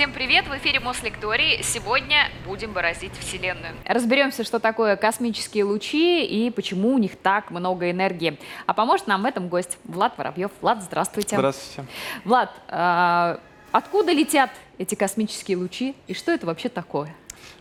[0.00, 0.48] Всем привет!
[0.48, 1.62] В эфире Мослекторий.
[1.62, 3.74] Сегодня будем бороздить Вселенную.
[3.84, 8.38] Разберемся, что такое космические лучи и почему у них так много энергии.
[8.64, 10.52] А поможет нам в этом гость Влад Воробьев.
[10.62, 11.36] Влад, здравствуйте.
[11.36, 11.86] Здравствуйте.
[12.24, 13.40] Влад, а,
[13.72, 14.48] откуда летят
[14.78, 17.14] эти космические лучи и что это вообще такое?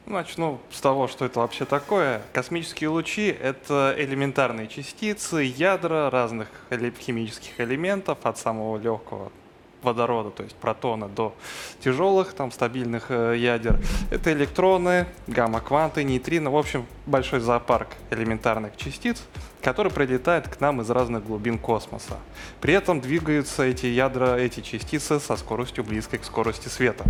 [0.06, 2.22] Начну с того, что это вообще такое.
[2.32, 9.30] Космические лучи— это элементарные частицы, ядра разных химических элементов, от самого легкого
[9.82, 11.34] водорода, то есть протона, до
[11.84, 13.80] тяжелых, там, стабильных э, ядер.
[14.12, 19.24] Это электроны, гамма-кванты, нейтрино, в общем, большой зоопарк элементарных частиц,
[19.62, 22.18] который прилетает к нам из разных глубин космоса.
[22.62, 27.04] При этом двигаются эти ядра, эти частицы со скоростью близкой к скорости света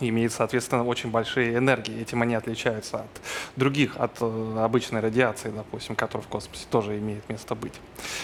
[0.00, 2.00] имеет, соответственно, очень большие энергии.
[2.00, 3.20] Этим они отличаются от
[3.56, 7.74] других, от э, обычной радиации, допустим, которая в космосе тоже имеет место быть.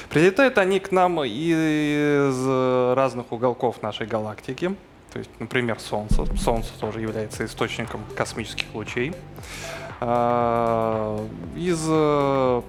[0.09, 4.75] Прилетают они к нам из разных уголков нашей галактики.
[5.13, 6.25] То есть, например, Солнце.
[6.37, 9.13] Солнце тоже является источником космических лучей.
[10.01, 12.63] А, Из э,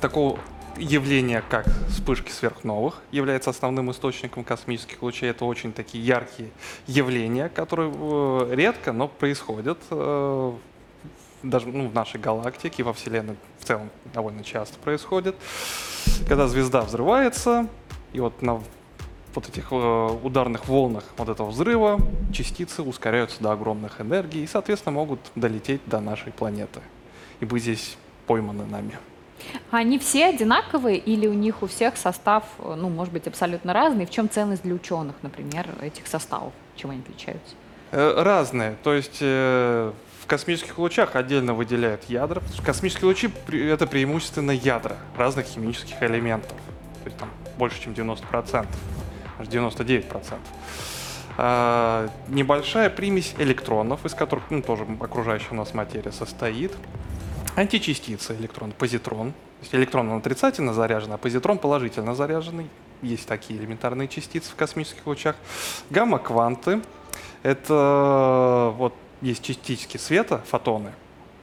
[0.00, 0.38] такого
[0.78, 5.30] явление, как вспышки сверхновых, является основным источником космических лучей.
[5.30, 6.50] Это очень такие яркие
[6.86, 10.52] явления, которые э, редко, но происходят э,
[11.42, 15.36] даже ну, в нашей галактике, во Вселенной в целом довольно часто происходит.
[16.28, 17.68] Когда звезда взрывается,
[18.12, 18.62] и вот на
[19.34, 22.00] вот этих э, ударных волнах вот этого взрыва
[22.32, 26.80] частицы ускоряются до огромных энергий и, соответственно, могут долететь до нашей планеты
[27.40, 27.96] и быть здесь
[28.26, 28.98] пойманы нами.
[29.70, 34.06] Они все одинаковые или у них у всех состав, ну, может быть, абсолютно разный?
[34.06, 36.52] В чем ценность для ученых, например, этих составов?
[36.76, 37.54] Чем они отличаются?
[37.92, 38.76] Э, Разные.
[38.82, 42.42] То есть э, в космических лучах отдельно выделяют ядра.
[42.64, 46.58] Космические лучи это преимущественно ядра разных химических элементов.
[47.04, 48.66] То есть там больше, чем 90%,
[49.38, 50.34] аж 99%.
[51.38, 56.72] А, небольшая примесь электронов, из которых ну, тоже окружающая нас материя состоит.
[57.56, 59.32] Античастицы электрон, позитрон.
[59.32, 62.68] То есть электрон он отрицательно заряжен, а позитрон положительно заряженный.
[63.00, 65.36] Есть такие элементарные частицы в космических лучах.
[65.88, 66.82] Гамма-кванты.
[67.42, 70.92] Это вот есть частички света, фотоны,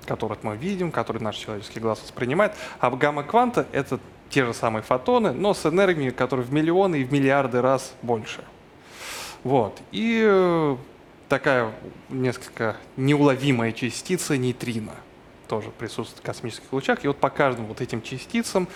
[0.05, 2.53] которые мы видим, которые наш человеческий глаз воспринимает.
[2.79, 7.11] А гамма-кванты— это те же самые фотоны, но с энергией, которые в миллионы и в
[7.11, 8.43] миллиарды раз больше.
[9.43, 9.81] Вот.
[9.91, 10.77] И э,
[11.27, 11.71] такая
[12.09, 14.93] несколько неуловимая частица нейтрино
[15.53, 17.05] тоже присутствует в космических лучах.
[17.05, 18.67] И вот по каждым вот этим частицам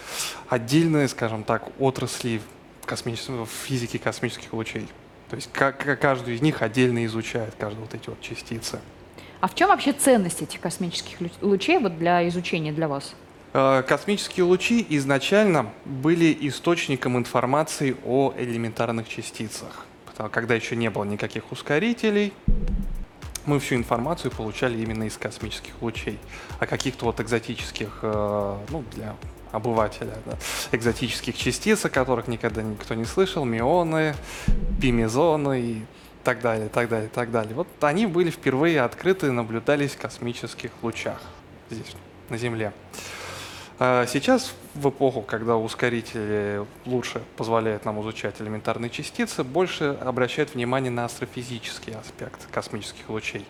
[0.47, 2.39] отдельные, скажем так, отрасли
[2.85, 3.05] в,
[3.45, 4.87] в физике космических лучей.
[5.27, 8.79] То есть как, каждую из них отдельно изучает каждые вот эти вот частицы.
[9.41, 13.15] А в чем вообще ценность этих космических лучей вот для изучения для вас?
[13.53, 19.85] Э, Космические лучи изначально были источником информации о элементарных частицах.
[20.05, 22.33] Потому- Когда еще не было никаких ускорителей,
[23.47, 26.19] мы всю информацию получали именно из космических лучей.
[26.59, 29.15] О каких-то вот экзотических, э, ну, для
[29.51, 30.37] обывателя, да,
[30.71, 34.13] экзотических частиц, о которых никогда никто не слышал, мионы,
[34.81, 35.81] пимезоны и
[36.23, 37.55] так далее, так далее, так далее.
[37.55, 41.21] Вот они были впервые открыты и наблюдались в космических лучах
[41.69, 41.95] здесь,
[42.29, 42.73] на Земле.
[43.79, 50.89] А Сейчас, в эпоху, когда ускорители лучше позволяют нам изучать элементарные частицы, больше обращают внимание
[50.89, 53.45] на астрофизический аспект космических лучей.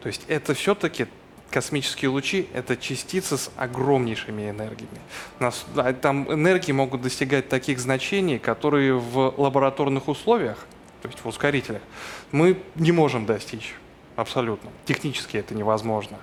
[0.00, 1.06] То есть это все-таки
[1.50, 5.00] космические лучи— это частицы с огромнейшими энергиями.
[5.40, 10.64] Нас- а Там энергии могут достигать таких значений, которые в лабораторных условиях,
[11.02, 11.82] то есть в ускорителях,
[12.30, 13.74] мы не можем достичь.
[14.16, 14.70] Абсолютно.
[14.84, 16.18] Технически это невозможно.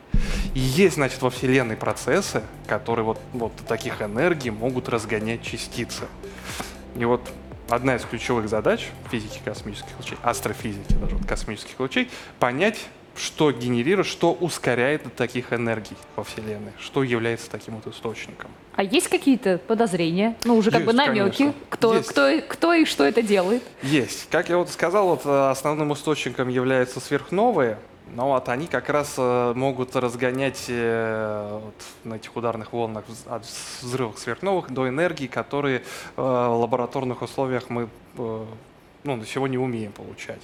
[0.53, 6.05] И есть, значит, во Вселенной процессы, которые вот, вот таких энергий могут разгонять частицы.
[6.95, 7.21] И вот
[7.69, 12.87] одна из ключевых задач физики космических лучей, астрофизики даже вот космических лучей, понять,
[13.19, 18.49] что генерирует, что ускоряет таких энергий во Вселенной, что является таким вот источником.
[18.75, 20.37] А есть какие-то подозрения?
[20.45, 21.61] Ну, уже как бы Есть, намеки, конечно.
[21.69, 22.09] кто, Есть.
[22.09, 23.61] кто, кто и что это делает?
[23.83, 24.29] Есть.
[24.29, 27.77] Как я вот сказал, вот э, основным источником являются сверхновые,
[28.15, 33.43] но вот они как раз э, могут разгонять э, вот на этих ударных волнах от
[33.81, 35.83] взрывов сверхновых до энергии, которые
[36.15, 38.47] в лабораторных условиях мы ну,
[39.17, 40.41] до сегодня не умеем получать.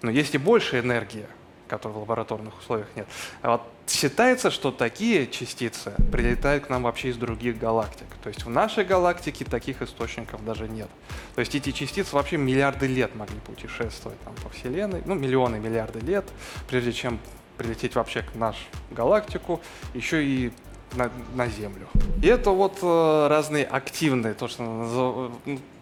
[0.00, 1.26] Но есть и больше энергии,
[1.68, 3.06] которой в лабораторных условиях нет.
[3.42, 8.06] А вот считается, что такие частицы прилетают к нам вообще из других галактик.
[8.22, 10.88] То есть в нашей галактике таких источников даже нет.
[11.34, 16.00] То есть эти частицы вообще миллиарды лет могли путешествовать там, по Вселенной, ну миллионы, миллиарды
[16.00, 16.24] лет,
[16.68, 17.20] прежде чем
[17.56, 19.60] прилететь вообще к нашу галактику,
[19.94, 20.52] еще и
[20.94, 21.86] на, на Землю.
[22.22, 25.32] И это вот э, разные активные, то, что назов-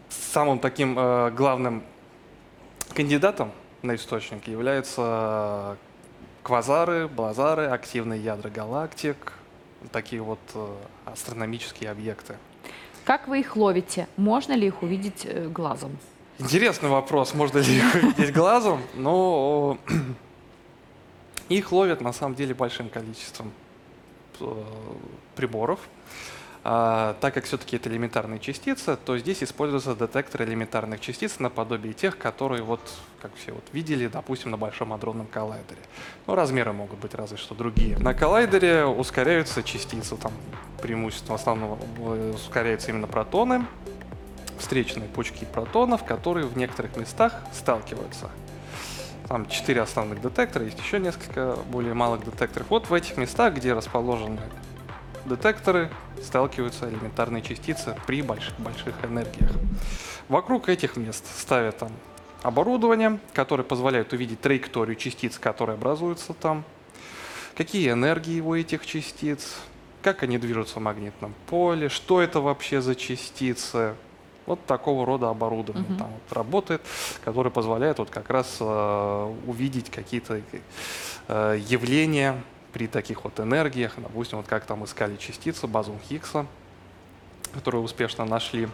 [0.08, 1.82] самым таким э, главным
[2.94, 3.52] кандидатом
[3.82, 5.76] на источник являются
[6.42, 9.32] квазары, блазары, активные ядра галактик,
[9.92, 10.68] такие вот э,
[11.04, 12.36] астрономические объекты.
[13.04, 14.08] Как вы их ловите?
[14.16, 15.98] Можно ли их увидеть э, глазом?
[16.38, 19.78] Интересный вопрос, можно ли их увидеть глазом, но
[21.48, 23.52] их ловят на самом деле большим количеством
[24.40, 24.62] э,
[25.34, 25.80] приборов.
[26.68, 32.18] А, так как все-таки это элементарные частицы, то здесь используются детекторы элементарных частиц наподобие тех,
[32.18, 32.80] которые вот,
[33.22, 35.78] как все вот видели, допустим, на Большом адронном коллайдере.
[36.26, 37.96] Ну, размеры могут быть разве что другие.
[37.98, 40.32] На коллайдере ускоряются частицы, там
[40.82, 41.78] преимущественно в основном
[42.34, 43.64] ускоряются именно протоны,
[44.58, 48.28] встречные пучки протонов, которые в некоторых местах сталкиваются.
[49.28, 52.66] Там четыре основных детектора, есть еще несколько более малых детекторов.
[52.70, 54.40] Вот в этих местах, где расположены
[55.26, 55.90] детекторы,
[56.22, 59.50] сталкиваются элементарные частицы при больших, больших энергиях.
[60.28, 61.92] Вокруг этих мест ставят там
[62.42, 66.64] оборудование, которое позволяет увидеть траекторию частиц, которые образуются там,
[67.56, 69.56] какие энергии у этих частиц,
[70.02, 73.94] как они движутся в магнитном поле, что это вообще за частицы,
[74.46, 75.98] вот такого рода оборудование Мгм.
[75.98, 76.82] там вот работает,
[77.24, 80.40] которое позволяет вот как раз э, увидеть какие-то
[81.28, 82.40] э, явления
[82.76, 83.94] при таких вот энергиях.
[83.96, 86.44] Допустим, вот как там искали частицы бозон Хиггса,
[87.54, 88.68] которые успешно нашли.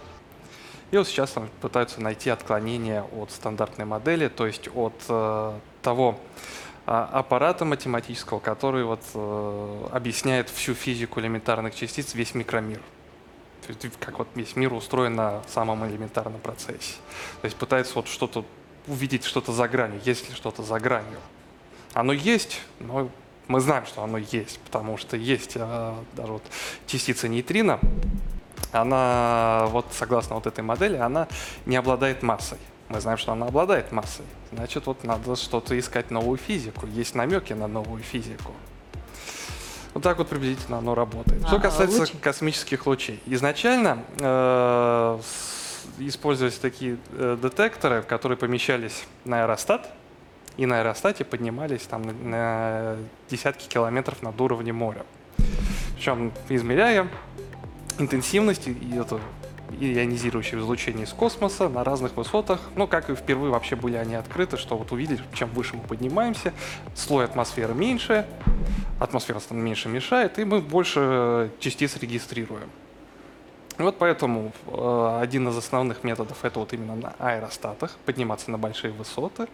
[0.91, 5.53] И вот сейчас там пытаются найти отклонение от стандартной модели, то есть от э,
[5.83, 6.19] того
[6.85, 12.81] а, аппарата математического, который вот э, объясняет всю физику элементарных частиц, весь микромир.
[13.65, 16.97] То есть как вот весь мир устроен на самом элементарном процессе.
[17.41, 18.45] То есть пытается вот что-то
[18.89, 21.21] увидеть что-то за гранью, есть ли что-то за гранью.
[21.95, 23.09] Оно есть, но
[23.49, 26.43] мы знаем, что оно есть, потому что есть э, даже вот
[26.87, 27.79] частица нейтрино,
[28.71, 31.29] она вот согласно вот этой модели, она
[31.67, 32.59] не обладает массой.
[32.89, 34.25] Мы знаем, что она обладает массой.
[34.53, 36.87] Значит, вот надо что-то искать новую физику.
[36.87, 38.53] Есть намеки на новую физику.
[39.95, 41.47] Вот так вот приблизительно оно работает.
[41.47, 42.17] Что А, касается лучи?
[42.17, 43.21] космических лучей.
[43.27, 45.21] Изначально э,
[45.99, 49.91] использовались такие э, детекторы, которые помещались на аэростат,
[50.57, 52.97] и на аэростате поднимались там на,
[53.29, 55.05] десятки километров над уровнем моря.
[55.95, 57.09] Причем измеряя
[57.99, 59.21] интенсивность и это
[59.81, 62.61] ионизирующее излучение из космоса на разных высотах.
[62.77, 66.53] Ну, как и впервые вообще были они открыты, что вот увидели, чем выше мы поднимаемся,
[66.95, 68.27] слой атмосферы меньше,
[69.01, 72.69] атмосфера меньше мешает, и мы больше частиц регистрируем.
[73.79, 78.59] И Вот поэтому э, один из основных методов это вот именно на аэростатах, подниматься на
[78.59, 79.49] большие высоты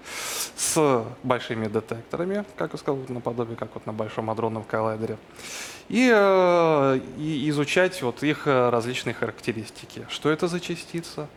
[0.56, 5.19] с большими детекторами, как я сказал, наподобие как вот на Большом адронном коллайдере,
[5.88, 10.05] и, э, и изучать вот их различные характеристики.
[10.09, 11.29] Что это за частица,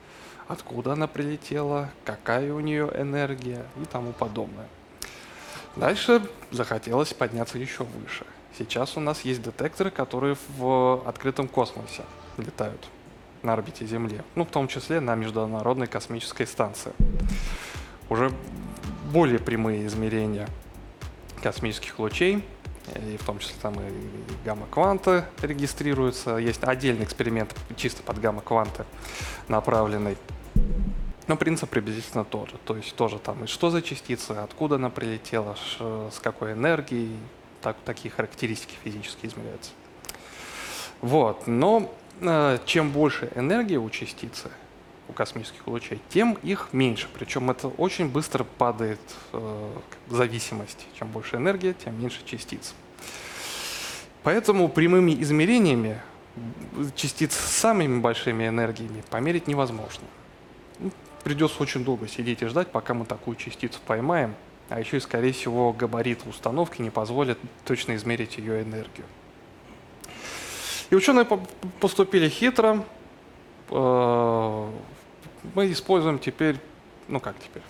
[0.48, 4.68] откуда она прилетела, какая у нее энергия и тому подобное.
[5.76, 8.26] Дальше захотелось подняться еще выше.
[8.58, 12.04] Сейчас у нас есть детекторы, которые в открытом космосе
[12.38, 12.90] летают
[13.44, 16.92] на орбите Земли, ну, в том числе на Международной космической станции.
[18.10, 18.32] Уже
[19.12, 20.48] более прямые измерения
[21.42, 22.46] космических лучей,
[22.96, 23.94] и в том числе там и
[24.46, 26.38] гамма-кванты регистрируются.
[26.38, 28.86] Есть отдельный эксперимент чисто под гамма-кванты
[29.48, 30.18] направленный.
[31.28, 32.58] Но принцип приблизительно тот же.
[32.66, 37.18] То есть тоже там и что за частица, откуда она прилетела, с какой энергией,
[37.62, 39.72] так, такие характеристики физически измеряются.
[41.02, 44.52] Вот, но э, чем больше энергии у частицы,
[45.10, 47.08] у космических лучей, тем их меньше.
[47.14, 49.00] Причем это очень быстро падает
[49.34, 49.72] э,
[50.10, 50.86] зависимость.
[50.98, 52.74] Чем больше энергии, тем меньше частиц.
[54.24, 56.00] Поэтому прямыми измерениями
[56.96, 60.06] частиц с самыми большими энергиями померить невозможно.
[61.24, 64.36] Придется очень долго сидеть и ждать, пока мы такую частицу поймаем.
[64.72, 69.06] А еще и, скорее всего, габарит установки не позволит точно измерить ее энергию.
[70.90, 71.42] И ученые по-
[71.82, 72.84] поступили хитро.
[73.70, 74.70] Э,
[75.56, 76.58] Мы используем теперь,
[77.10, 77.64] ну как теперь,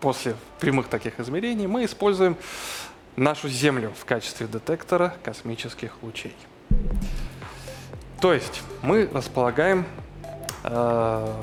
[0.00, 2.36] после прямых таких измерений, мы используем
[3.14, 6.34] нашу Землю в качестве детектора космических лучей.
[8.20, 9.84] То есть мы располагаем
[10.64, 11.34] э,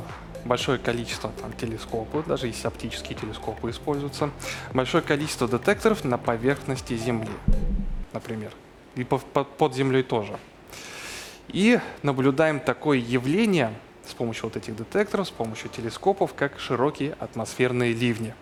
[0.45, 4.31] большое количество там, телескопов, даже если оптические телескопы используются,
[4.73, 7.29] большое количество детекторов на поверхности Земли,
[8.13, 8.51] например,
[8.95, 10.37] и по- по- под землей тоже.
[11.49, 13.73] И наблюдаем такое явление
[14.07, 18.33] с помощью вот этих детекторов, с помощью телескопов, как широкие атмосферные ливни.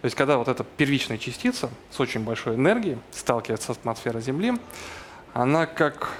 [0.00, 4.54] То есть, когда вот эта первичная частица с очень большой энергией сталкивается с атмосферой Земли,
[5.34, 6.12] она как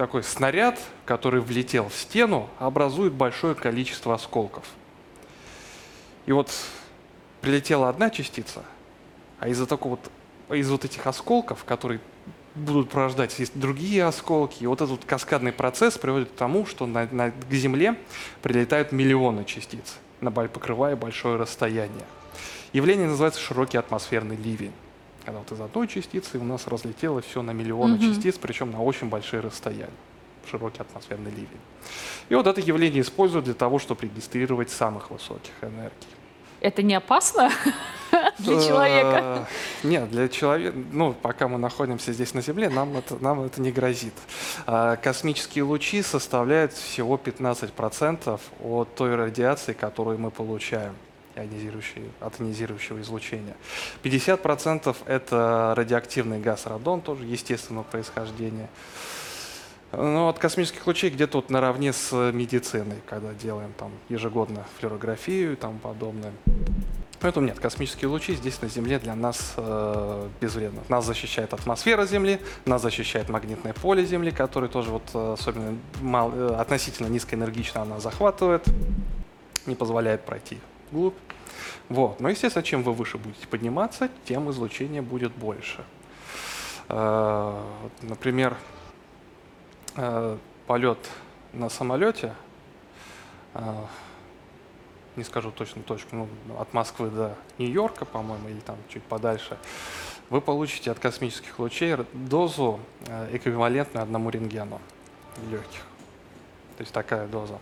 [0.00, 4.64] такой снаряд, который влетел в стену, образует большое количество осколков.
[6.24, 6.50] И вот
[7.42, 8.64] прилетела одна частица,
[9.40, 9.98] а из-за такого
[10.48, 12.00] вот, из вот этих осколков, которые
[12.54, 17.06] будут порождать есть другие осколки, и вот этот каскадный процесс приводит к тому, что на,
[17.10, 17.94] на, к Земле
[18.40, 22.06] прилетают миллионы частиц, покрывая большое расстояние.
[22.72, 24.72] Явление называется широкий атмосферный ливень.
[25.24, 28.14] Когда вот из одной частицы у нас разлетелось все на миллионы Мгм.
[28.14, 29.88] частиц, причем на очень большие расстояния.
[30.50, 31.60] Широкий атмосферный ливень.
[32.28, 36.08] И вот это явление используют для того, чтобы регистрировать самых высоких энергий.
[36.60, 37.50] Это не опасно
[38.38, 39.46] для человека?
[39.82, 43.62] Э, Нет, для человека, ну, пока мы находимся здесь на Земле, нам это, нам это
[43.62, 44.12] не грозит.
[44.66, 50.94] А Космические лучи составляют всего 15% от той радиации, которую мы получаем
[51.36, 53.56] ионизирующей- от ионизирующего излучения.
[54.02, 58.68] 50% это радиоактивный газ радон, тоже естественного происхождения.
[59.92, 65.56] Ну, от космических лучей где-то вот наравне с медициной, когда делаем там ежегодно флюорографию и
[65.56, 66.32] тому подобное.
[67.18, 70.80] Поэтому нет, космические лучи здесь на Земле для нас э, безвредны.
[70.88, 76.32] Нас защищает атмосфера Земли, нас защищает магнитное поле Земли, которое тоже вот э, особенно мал-
[76.34, 78.64] э, относительно низкоэнергично она захватывает,
[79.66, 80.58] не позволяет пройти
[80.90, 81.14] вглубь.
[81.88, 82.20] Вот.
[82.20, 85.84] Но, естественно, чем вы выше будете подниматься, тем излучение будет больше.
[86.88, 87.62] Э,
[88.02, 88.56] например,
[89.96, 90.98] э, полет
[91.52, 92.34] на самолете,
[93.54, 93.84] э,
[95.14, 96.28] не скажу точно точку, ну,
[96.58, 99.56] от Москвы до Нью-Йорка, по-моему, или там чуть подальше,
[100.30, 102.80] вы получите от космических лучей дозу
[103.32, 104.80] эквивалентную одному рентгену
[105.50, 105.80] легких.
[106.76, 107.58] То есть такая доза.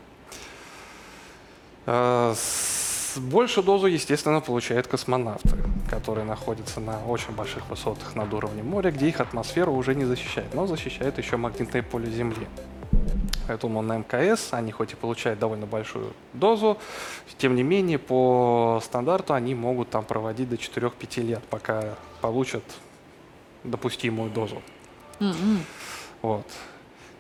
[3.19, 5.57] Большую дозу, естественно, получают космонавты,
[5.91, 10.55] которые находятся на очень больших высотах над уровнем моря, где их атмосфера уже не защищает,
[10.55, 12.47] но защищает еще магнитное поле Земли.
[13.49, 16.79] Поэтому на МКС они хоть и получают довольно большую дозу,
[17.39, 22.63] тем не менее по стандарту они могут там проводить до 4-5 лет, пока получат
[23.65, 24.63] допустимую дозу.
[25.21, 25.65] М-м.
[26.21, 26.47] Вот.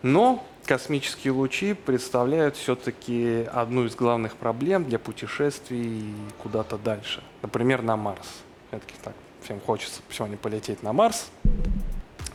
[0.02, 7.22] Но космические лучи представляют все-таки одну из главных проблем для путешествий куда-то дальше.
[7.40, 8.42] Например, на Марс.
[8.68, 11.30] Все-таки так всем хочется сегодня полететь на Марс.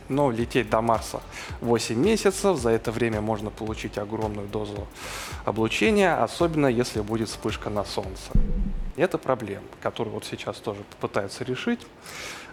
[0.08, 1.20] Но лететь до Марса
[1.60, 4.88] 8 месяцев, за это время можно получить огромную дозу
[5.44, 8.32] облучения, особенно если будет вспышка на Солнце.
[8.96, 11.86] Это проблема, которую вот сейчас тоже пытаются решить,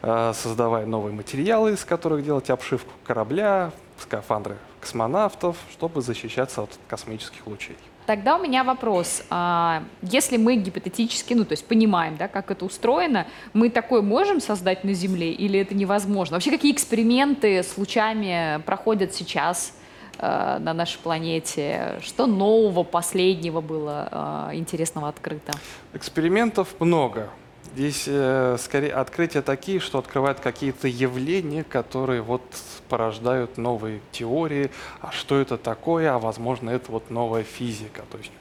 [0.03, 7.47] э, создавая новые материалы, из которых делать обшивку корабля, скафандры космонавтов, чтобы защищаться от космических
[7.47, 7.77] лучей.
[8.05, 9.23] Тогда у меня вопрос.
[9.29, 14.41] А, Если мы гипотетически, ну, то есть понимаем, да, как это устроено, мы такое можем
[14.41, 16.35] создать на Земле или это невозможно?
[16.35, 19.77] Вообще, какие эксперименты с лучами проходят сейчас
[20.17, 21.99] э, на нашей планете?
[22.01, 25.53] Что нового, последнего было э, интересного открыто?
[25.93, 27.29] Экспериментов много.
[27.73, 32.41] Здесь э, скорее открытия такие, что открывают какие-то явления, которые вот
[32.89, 34.71] порождают новые теории.
[34.99, 36.13] А что это такое?
[36.13, 38.03] А возможно, это вот новая физика.
[38.11, 38.31] То есть,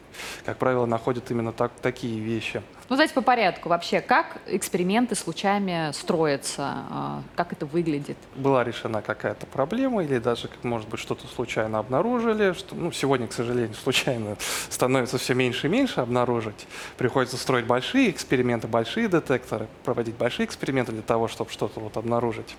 [0.44, 2.62] как правило, находят именно так, такие вещи.
[2.88, 3.68] Ну, давайте по порядку.
[3.68, 6.62] Вообще, как эксперименты с лучами строятся?
[6.90, 8.16] А, Как это выглядит?
[8.34, 12.52] Была решена какая-то проблема, или даже, может быть, что-то случайно обнаружили.
[12.52, 14.36] Что, ну, сегодня, к сожалению, случайно
[14.68, 16.66] становится все меньше и меньше обнаружить.
[16.98, 22.56] Приходится строить большие эксперименты, большие детекторы, проводить большие эксперименты для того, чтобы что-то вот обнаружить,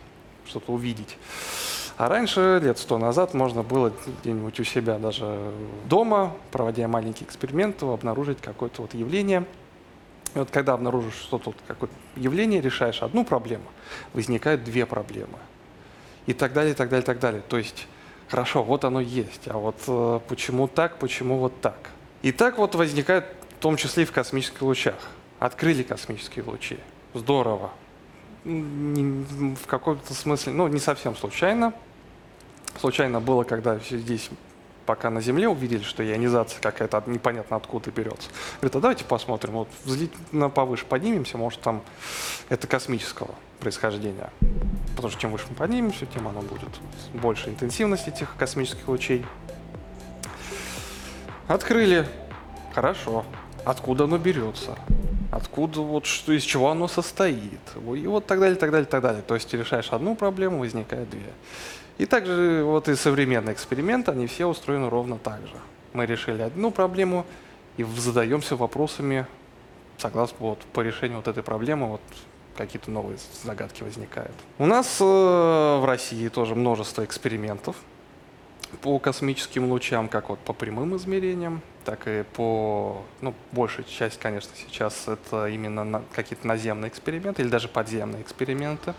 [0.47, 1.17] что-то увидеть.
[2.01, 3.93] А раньше, лет сто назад, можно было
[4.23, 5.53] где-нибудь у себя даже
[5.85, 9.45] дома, проводя маленькие эксперименты, обнаружить какое-то вот явление.
[10.33, 13.65] И вот когда обнаружишь что-то, вот, какое-то явление, решаешь одну проблему,
[14.13, 15.37] возникают две проблемы.
[16.25, 17.43] И так далее, и так далее, и так далее.
[17.47, 17.85] То есть,
[18.29, 21.91] хорошо, вот оно есть, а вот э, почему так, почему вот так.
[22.23, 23.25] И так вот возникает
[23.59, 24.95] в том числе и в космических лучах.
[25.37, 26.79] Открыли космические лучи.
[27.13, 27.69] Здорово.
[28.43, 31.75] В каком-то смысле, ну, не совсем случайно.
[32.81, 34.31] Случайно было, когда здесь
[34.87, 38.27] пока на Земле увидели, что ионизация какая-то непонятно откуда берется.
[38.59, 39.67] Говорят, а давайте посмотрим, вот
[40.31, 41.83] на повыше поднимемся, может там
[42.49, 44.31] это космического происхождения.
[44.95, 46.69] Потому что чем выше мы поднимемся, тем оно будет
[47.13, 49.23] больше интенсивность этих космических лучей.
[51.47, 52.07] Открыли.
[52.73, 53.25] Хорошо.
[53.63, 54.75] Откуда оно берется?
[55.31, 57.61] Откуда вот что, из чего оно состоит?
[57.95, 59.21] И вот так далее, так далее, так далее.
[59.21, 61.31] То есть ты решаешь одну проблему, возникает две.
[62.01, 65.53] И также вот и современные эксперименты, они все устроены ровно так же.
[65.93, 67.27] Мы решили одну проблему
[67.77, 69.27] и задаемся вопросами,
[69.99, 72.01] согласно вот по решению вот этой проблемы, вот
[72.57, 74.33] какие-то новые загадки возникают.
[74.57, 77.75] У нас э, в России тоже множество экспериментов
[78.81, 84.49] по космическим лучам, как вот по прямым измерениям, так и по, ну, большая часть, конечно,
[84.55, 88.95] сейчас это именно на- какие-то наземные эксперименты или даже подземные эксперименты.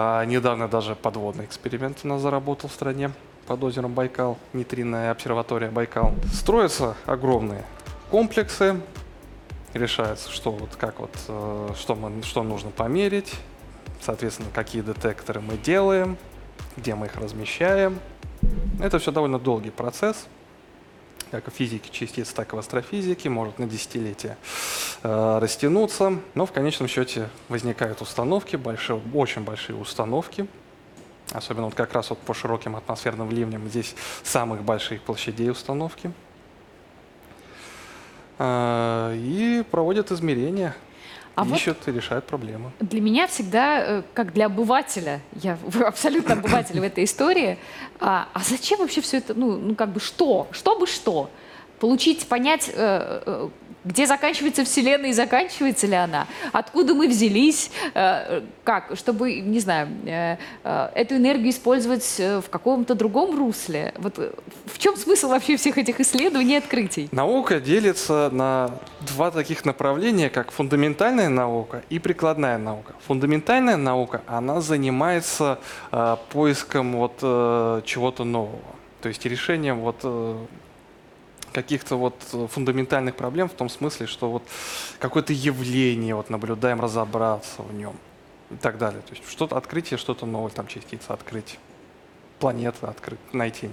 [0.00, 3.10] А, недавно даже подводный эксперимент у нас заработал в стране
[3.48, 6.14] под озером Байкал, нейтринная обсерватория Байкал.
[6.32, 7.64] Строятся огромные
[8.08, 8.80] комплексы,
[9.74, 13.34] решается, что вот как вот, э, что, мы, что нужно померить,
[14.00, 16.16] соответственно, какие детекторы мы делаем,
[16.76, 17.98] где мы их размещаем.
[18.80, 20.28] Это все довольно долгий процесс,
[21.30, 24.36] как в физике частиц, так и в астрофизике, может на десятилетия
[25.02, 30.46] э, растянуться, но в конечном счете возникают установки, большие, очень большие установки,
[31.32, 36.12] особенно вот как раз вот по широким атмосферным ливням, здесь самых больших площадей установки.
[38.38, 40.74] Э, И проводят измерения,
[41.38, 42.72] А вот ищут и решают проблемы.
[42.80, 47.58] Для меня всегда, э, как для обывателя, я абсолютно обыватель в этой истории,
[48.00, 51.30] а, а зачем вообще все это, ну, ну как бы что, чтобы что?
[51.78, 53.48] Получить, понять, э, э,
[53.88, 59.88] где заканчивается Вселенная и заканчивается ли она, откуда мы взялись, э, как, чтобы, не знаю,
[60.04, 63.94] э, э, эту энергию использовать в каком-то другом русле.
[63.96, 64.18] Вот
[64.66, 67.08] в чем смысл вообще всех этих исследований и открытий?
[67.12, 72.94] Наука делится на два таких направления, как фундаментальная наука и прикладная наука.
[73.06, 75.58] Фундаментальная наука, она занимается
[76.30, 77.20] поиском вот
[77.84, 78.60] чего-то нового,
[79.00, 80.04] то есть решением вот
[81.52, 84.42] каких-то вот э, фундаментальных проблем в том смысле, что вот
[84.98, 87.96] какое-то явление вот наблюдаем, разобраться в нем
[88.50, 89.00] и так далее.
[89.02, 91.58] То есть что-то открытие, что-то новое, там частица открыть,
[92.38, 93.70] планета открыть, найти.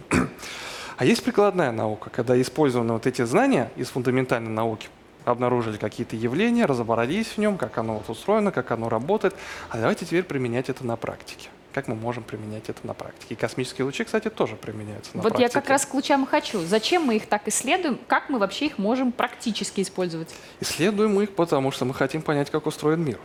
[0.98, 4.88] А есть прикладная наука, когда использованы вот эти знания из фундаментальной науки,
[5.25, 9.36] обнаружили какие-то явления, разобрались в нем, как оно вот устроено, как оно работает.
[9.70, 11.50] А давайте теперь применять это на практике.
[11.75, 13.34] Как мы можем применять это на практике?
[13.34, 15.44] И космические лучи, кстати, тоже применяются на вот практике.
[15.53, 16.62] я как раз к лучам и хочу.
[16.62, 18.00] Зачем мы их так исследуем?
[18.08, 20.34] Как мы вообще их можем практически использовать?
[20.62, 23.20] Исследуем мы их, потому что мы хотим понять, как устроен мир.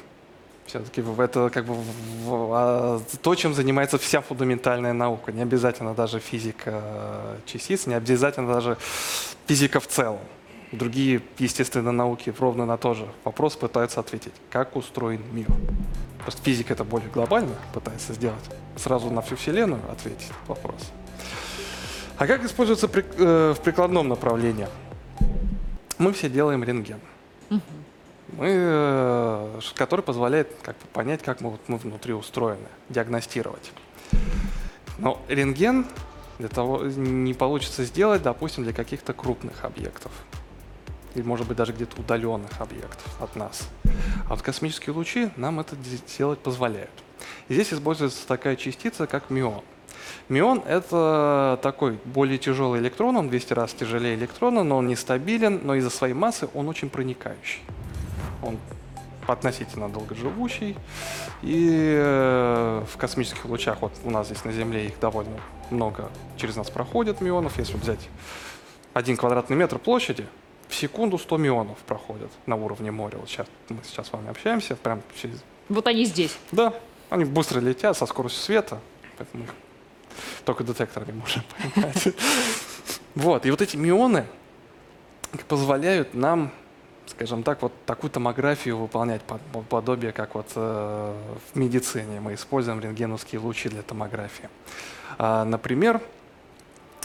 [0.66, 1.76] Все-таки это как бы
[2.26, 5.30] а, то, чем занимается вся фундаментальная наука.
[5.30, 8.78] Не обязательно даже физика э, частиц, не обязательно даже
[9.46, 10.18] физика в целом.
[10.72, 15.46] Другие естественные науки ровно на тот же вопрос пытаются ответить, как устроен мир.
[16.30, 18.44] Просто физика это более глобально пытается сделать.
[18.76, 20.92] Сразу на всю Вселенную ответить вопрос.
[22.18, 24.68] А как используется при- э, в прикладном направлении?
[25.98, 27.00] Мы все делаем рентген
[27.48, 33.72] мы, э, который позволяет как бы, понять, как мы, вот, мы внутри устроены, диагностировать.
[34.98, 35.84] Но рентген
[36.38, 40.12] для того не получится сделать, допустим, для каких-то крупных объектов.
[41.14, 43.68] Или, может быть, даже где-то удаленных объектов от нас.
[44.26, 46.90] А вот космические лучи нам это де- делать позволяют.
[47.48, 49.62] И здесь используется такая частица, как мион.
[50.28, 55.74] Мион— это такой более тяжелый электрон, он 200 раз тяжелее электрона, но он нестабилен, но
[55.74, 57.60] из-за своей массы он очень проникающий.
[58.42, 58.58] Он
[59.26, 60.76] относительно долгоживущий.
[61.42, 65.38] И э, в космических лучах, вот у нас здесь на Земле их довольно
[65.70, 67.58] много через нас проходит мионов.
[67.58, 68.08] Если взять
[68.94, 70.26] один квадратный метр площади,
[70.70, 73.18] в секунду 100 мионов проходят на уровне моря.
[73.18, 76.36] Вот сейчас мы сейчас с вами общаемся, прям через Вот они здесь.
[76.52, 76.72] да,
[77.10, 78.78] они быстро летят со скоростью света,
[79.18, 79.54] поэтому их
[80.44, 81.42] только детекторами можем
[81.74, 82.08] поймать.
[83.14, 84.24] Вот, и вот эти мионы
[85.48, 86.50] позволяют нам,
[87.06, 91.14] скажем так, вот такую томографию выполнять, под- по- подобие, как вот э,
[91.52, 94.48] в медицине мы используем рентгеновские лучи для томографии.
[95.18, 96.00] А, Например,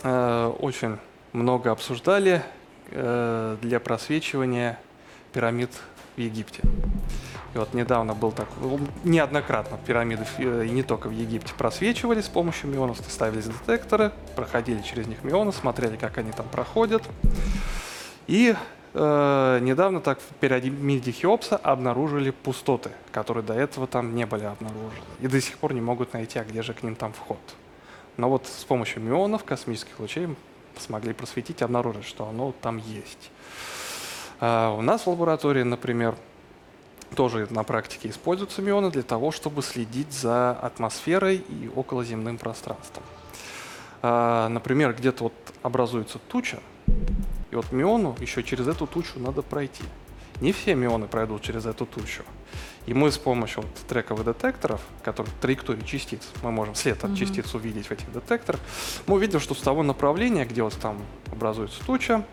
[0.03, 0.97] э, очень
[1.33, 2.43] много обсуждали
[2.91, 4.79] для просвечивания
[5.33, 5.71] пирамид
[6.15, 6.61] в Египте.
[7.55, 8.47] И вот недавно был так,
[9.05, 14.81] неоднократно пирамиды, э, и не только в Египте, просвечивали с помощью мионов, ставились детекторы, проходили
[14.81, 17.01] через них мионы, смотрели, как они там проходят.
[18.27, 18.55] И
[18.93, 25.05] э, недавно так в пирамиде Хеопса обнаружили пустоты, которые до этого там не были обнаружены.
[25.21, 27.39] И до сих пор не могут найти, а где же к ним там вход.
[28.17, 30.27] Но вот с помощью мионов, космических лучей,
[30.81, 33.31] смогли просветить и обнаружить, что оно там есть.
[34.39, 36.15] А у нас в лаборатории, например,
[37.15, 43.03] тоже на практике используются мионы для того, чтобы следить за атмосферой и околоземным пространством.
[44.01, 46.59] А, Например, где-то вот образуется туча,
[47.51, 49.83] и вот миону еще через эту тучу надо пройти.
[50.41, 52.23] Не все мионы пройдут через эту тучу.
[52.85, 57.15] И мы с помощью вот трековых детекторов, которые траектории частиц, мы можем след от Мгм.
[57.17, 58.61] частиц увидеть в этих детекторах,
[59.07, 62.23] мы увидим, что с того направления, где вот там образуется туча,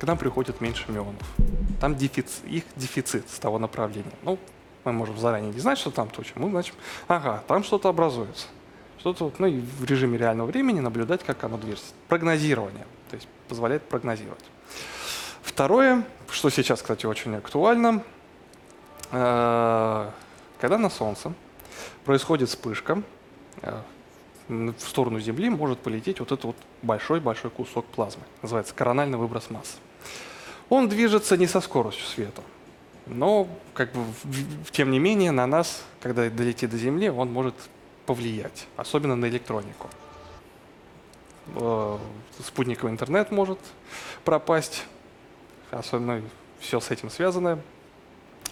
[0.00, 1.22] к нам приходит меньше мионов.
[1.80, 4.12] Там дефицит, их дефицит с того направления.
[4.22, 4.38] Ну,
[4.84, 6.32] мы можем заранее не знать, что там туча.
[6.36, 6.74] Мы значит,
[7.06, 8.46] ага, там что-то образуется.
[8.98, 11.92] Что-то, вот, ну и в режиме реального времени наблюдать, как оно движется.
[12.08, 12.86] Прогнозирование.
[13.10, 14.44] то есть позволяет прогнозировать.
[15.42, 18.02] Второе, что сейчас, кстати, очень актуально,
[19.12, 21.34] когда на Солнце
[22.04, 23.02] происходит вспышка,
[23.60, 23.80] э,
[24.48, 28.22] в сторону Земли может полететь вот этот вот большой-большой кусок плазмы.
[28.40, 29.76] Называется корональный выброс массы.
[30.68, 32.42] Он движется не со скоростью света,
[33.06, 34.00] но, как бы,
[34.70, 37.54] тем не менее, на нас, когда долетит до Земли, он может
[38.06, 39.88] повлиять, особенно на электронику.
[41.56, 41.98] Э,
[42.42, 43.58] Спутниковый интернет может
[44.24, 44.84] пропасть,
[45.70, 46.22] особенно
[46.60, 47.60] все с этим связано.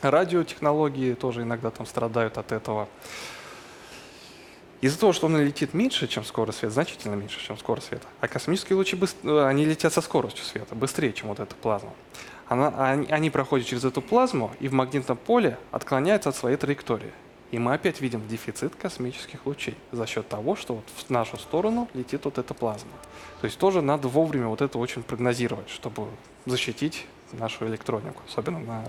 [0.03, 2.89] Радиотехнологии тоже иногда там страдают от этого.
[4.81, 8.29] Из-за того, что он летит меньше, чем скорость света, значительно меньше, чем скорость света, а
[8.29, 11.93] космические лучи, быс- э, они летят со скоростью света, быстрее, чем вот эта плазма.
[12.49, 17.13] Она, они, они проходят через эту плазму и в магнитном поле отклоняются от своей траектории.
[17.51, 21.89] И мы опять видим дефицит космических лучей за счет того, что вот в нашу сторону
[21.95, 22.93] летит вот эта плазма.
[23.41, 26.07] То есть тоже надо вовремя вот это очень прогнозировать, чтобы
[26.47, 28.85] защитить нашу электронику, особенно на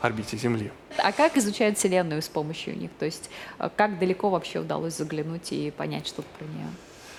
[0.00, 0.70] орбите Земли.
[0.98, 2.90] А как изучают Вселенную с помощью них?
[2.98, 6.66] То есть э, как далеко вообще удалось заглянуть и понять что-то про нее?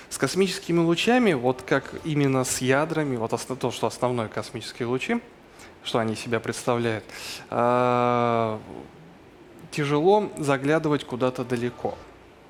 [0.10, 5.20] С космическими лучами, вот как именно с ядрами, вот то, что основные космические лучи,
[5.84, 7.04] что они себя представляют,
[7.50, 8.60] а,
[9.72, 11.98] тяжело заглядывать куда-то далеко,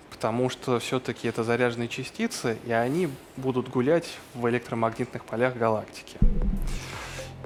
[0.10, 6.18] потому что все-таки это заряженные частицы, и они будут гулять в электромагнитных полях галактики.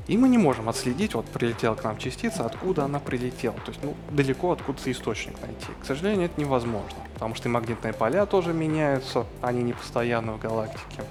[0.07, 3.55] И мы не можем отследить, вот прилетела к нам частица, откуда она прилетела.
[3.65, 5.67] То есть ну, далеко откуда-то источник найти.
[5.81, 10.39] К сожалению, это невозможно, потому что и магнитные поля тоже меняются, они не постоянны в
[10.39, 11.03] галактике.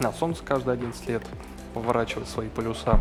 [0.00, 1.22] На Солнце каждые 11 лет
[1.74, 2.98] поворачивает свои полюса.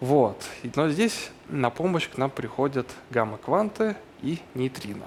[0.00, 0.42] Вот.
[0.74, 5.06] Но здесь на помощь к нам приходят гамма-кванты и нейтрино.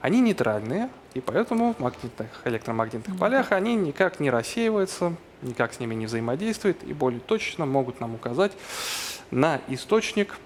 [0.00, 5.94] Они нейтральные, и поэтому в магнитных, электромагнитных полях они никак не рассеиваются, никак с ними
[5.94, 8.52] не взаимодействуют, и более точно могут нам указать
[9.30, 10.36] на источник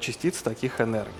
[0.00, 1.14] частиц таких энергий.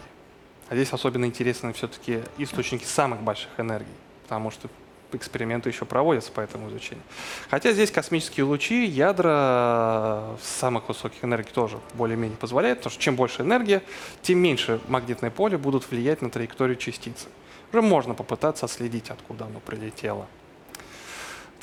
[0.68, 3.92] А здесь особенно интересны все-таки источники самых больших энергий,
[4.24, 4.68] потому что
[5.12, 7.04] эксперименты еще проводятся по этому изучению.
[7.48, 13.42] Хотя здесь космические лучи, ядра самых высоких энергий тоже более-менее позволяют, потому что чем больше
[13.42, 13.82] энергия,
[14.22, 17.28] тем меньше магнитное поле будут влиять на траекторию частицы.
[17.72, 20.26] Уже можно попытаться отследить, откуда оно прилетело.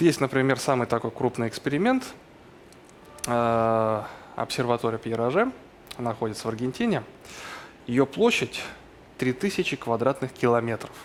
[0.01, 2.03] Есть, например, самый такой крупный эксперимент.
[3.27, 4.03] э,
[4.35, 5.51] Обсерватория Пьераже
[5.99, 7.03] находится в Аргентине.
[7.85, 8.63] Ее площадь
[9.19, 10.95] 3000 квадратных километров.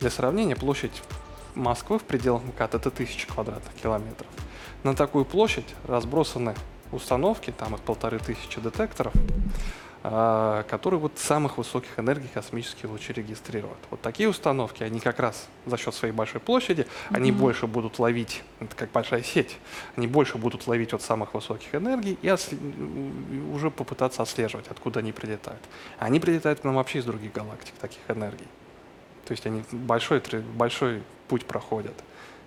[0.00, 1.04] Для сравнения, площадь
[1.54, 4.26] Москвы в пределах МКАД это 1000 квадратных километров.
[4.82, 6.56] На такую площадь разбросаны
[6.90, 9.12] установки, там их полторы тысячи детекторов,
[10.04, 13.78] которые вот самых высоких энергий космические лучи регистрируют.
[13.90, 18.42] Вот такие установки, они как раз за счет своей большой площади, они больше будут ловить,
[18.60, 19.56] это как большая сеть,
[19.96, 25.12] они больше будут ловить от самых высоких энергий и и уже попытаться отслеживать, откуда они
[25.12, 25.62] прилетают.
[25.98, 28.46] А Они прилетают к нам вообще из других галактик, таких энергий.
[29.24, 30.20] То есть они большой,
[30.54, 31.94] большой путь проходят.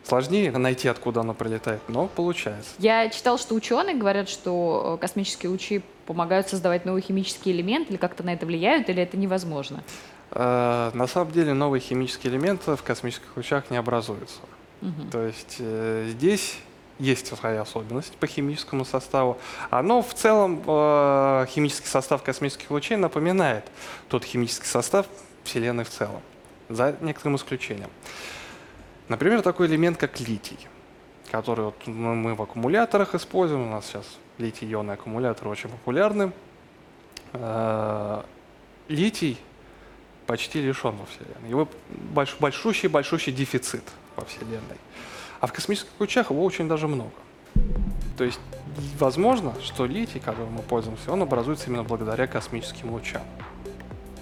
[0.08, 2.72] Сложнее найти, откуда оно прилетает, но получается.
[2.80, 7.98] Я читал, что ученые говорят, что э, космические лучи помогают создавать новые химические элементы, или
[7.98, 9.84] как-то на это влияют, или это невозможно?
[10.32, 14.40] Э, На самом деле новые химические элементы в космических лучах не образуются.
[14.80, 15.10] Мгм.
[15.10, 16.58] То есть э, здесь
[17.00, 19.38] есть своя особенность по химическому составу.
[19.70, 23.66] Оно в целом, э, химический состав космических лучей напоминает
[24.08, 25.06] тот химический состав
[25.44, 26.22] Вселенной в целом,
[26.70, 27.90] за некоторым исключением.
[29.10, 30.60] Например, такой элемент, как литий,
[31.32, 33.68] который вот мы в аккумуляторах используем.
[33.68, 34.06] У нас сейчас
[34.38, 36.32] литий-ионные аккумуляторы очень популярны.
[37.34, 38.24] Э,
[38.88, 39.38] Литий
[40.26, 41.50] почти лишен во Вселенной.
[41.50, 41.68] Его
[42.14, 43.84] больш- большущий-большущий дефицит
[44.16, 44.78] во Вселенной.
[45.40, 47.12] А в космических лучах его очень даже много.
[48.18, 48.40] То есть
[48.98, 53.22] возможно, что литий, которым мы пользуемся, он образуется именно благодаря космическим лучам.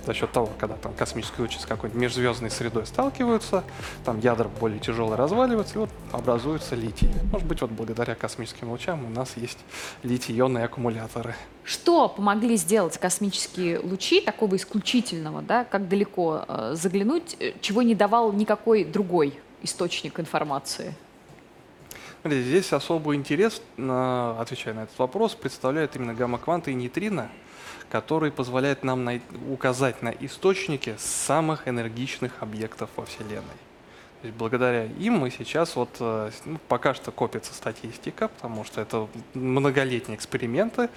[0.06, 3.64] За счет того, когда там космические лучи с какой-нибудь межзвездной средой сталкиваются,
[4.04, 7.10] там ядра более тяжелые разваливаются, и вот образуется литий.
[7.32, 9.58] Может быть, вот благодаря космическим лучам у нас есть
[10.04, 11.36] литий-ионные аккумуляторы.
[11.64, 17.96] Что помогли сделать космические лучи такого исключительного, да, как далеко э, заглянуть, э, чего не
[17.96, 20.94] давал никакой другой источник информации?
[22.22, 27.30] Смотрите, здесь особый интерес, на- отвечая на этот вопрос, представляют именно гамма-кванты и нейтрино,
[27.90, 29.08] которые позволяют нам
[29.50, 33.60] указать на источники самых энергичных объектов во Вселенной.
[34.22, 38.82] То есть благодаря им мы сейчас вот э, ну, пока что копится статистика, потому что
[38.82, 40.90] это многолетние эксперименты,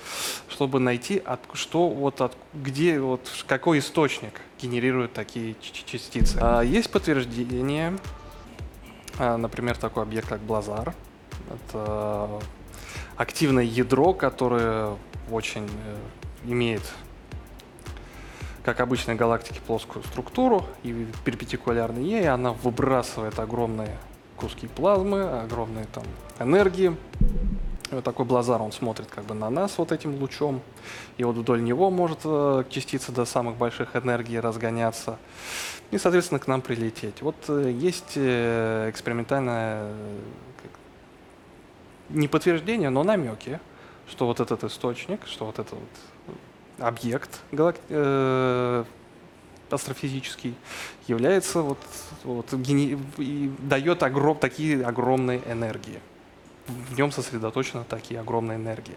[0.48, 6.38] чтобы найти, от, что вот от, где вот какой источник генерирует такие частицы.
[6.40, 7.98] А, есть подтверждение
[9.18, 10.94] А, Например, такой объект, как Блазар.
[11.50, 12.40] Это
[13.16, 14.96] активное ядро, которое
[15.30, 15.96] очень э,
[16.44, 16.82] имеет,
[18.64, 23.96] как обычной галактики, плоскую структуру и перпендикулярно ей она выбрасывает огромные
[24.36, 26.04] куски плазмы, огромные там
[26.38, 26.96] энергии.
[27.90, 30.60] Вот такой блазар, он смотрит как бы на нас вот этим лучом,
[31.16, 35.18] и вот вдоль него может э, частица до самых больших энергий разгоняться,
[35.90, 37.22] и, соответственно, к нам прилететь.
[37.22, 39.90] Вот э, есть э, экспериментальное
[42.10, 43.60] не подтверждение, но намеки,
[44.10, 46.36] что вот этот источник, что вот этот вот
[46.78, 48.84] объект галак- э,
[49.70, 50.54] астрофизический
[51.06, 51.78] является вот,
[52.24, 56.00] вот гени- и дает огром, такие огромные энергии.
[56.66, 58.96] В нем сосредоточены такие огромные энергии.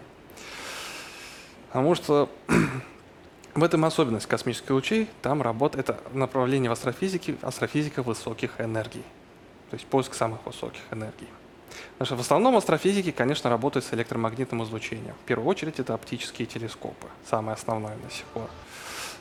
[1.67, 2.29] Потому что
[3.55, 5.09] в этом особенность космических лучей.
[5.21, 9.03] Там работает это направление в астрофизике, астрофизика высоких энергий.
[9.69, 11.27] То есть поиск самых высоких энергий.
[12.01, 15.13] Что в основном астрофизики, конечно, работают с электромагнитным излучением.
[15.23, 18.49] В первую очередь это оптические телескопы, самое основное на сих пор.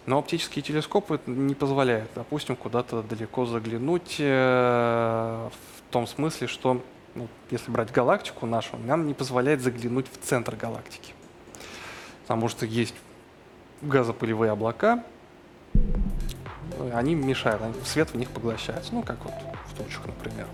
[0.06, 6.82] Но оптические телескопы не позволяют, допустим, куда-то далеко заглянуть э, в том смысле, что
[7.14, 11.12] ну, если брать галактику нашу, нам не позволяет заглянуть в центр галактики.
[12.22, 12.94] Потому что есть
[13.82, 15.04] газопылевые облака,
[16.94, 19.34] они мешают, свет в них поглощается, ну, как вот
[19.66, 20.46] в тучах, например.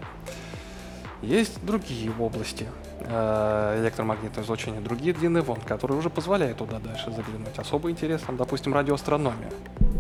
[1.22, 2.68] Есть другие области
[3.00, 7.58] э, электромагнитного излучения, другие длины волн, которые уже позволяют туда дальше заглянуть.
[7.58, 9.50] Особый интерес, там, допустим, радиоастрономия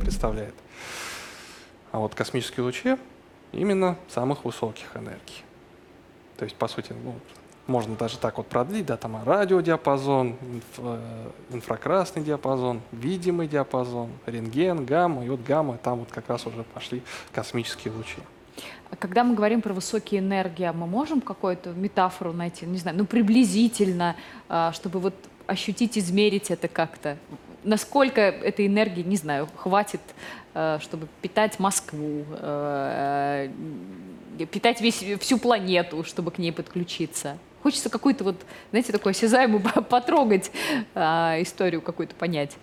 [0.00, 0.54] представляет.
[1.92, 2.96] А вот космические лучи
[3.52, 5.42] именно самых высоких энергий.
[6.36, 7.14] То есть, по сути, ну,
[7.66, 14.84] можно даже так вот продлить, да, там радиодиапазон, инф- э, инфракрасный диапазон, видимый диапазон, рентген,
[14.84, 17.02] гамма, и вот гамма, там вот как раз уже пошли
[17.32, 18.18] космические лучи.
[18.90, 22.96] А Когда мы говорим про высокие энергии, а мы можем какую-то метафору найти, не знаю,
[22.96, 24.16] ну приблизительно,
[24.48, 25.14] а, чтобы вот
[25.46, 27.16] ощутить, измерить это как-то?
[27.64, 30.00] Насколько этой энергии, не знаю, хватит,
[30.54, 32.24] э, чтобы питать Москву,
[34.52, 37.38] питать весь, всю планету, чтобы к ней подключиться?
[37.62, 38.36] Хочется какую-то вот,
[38.70, 40.52] знаете, такую осязаемую потрогать
[40.94, 42.56] а, историю какую-то понять.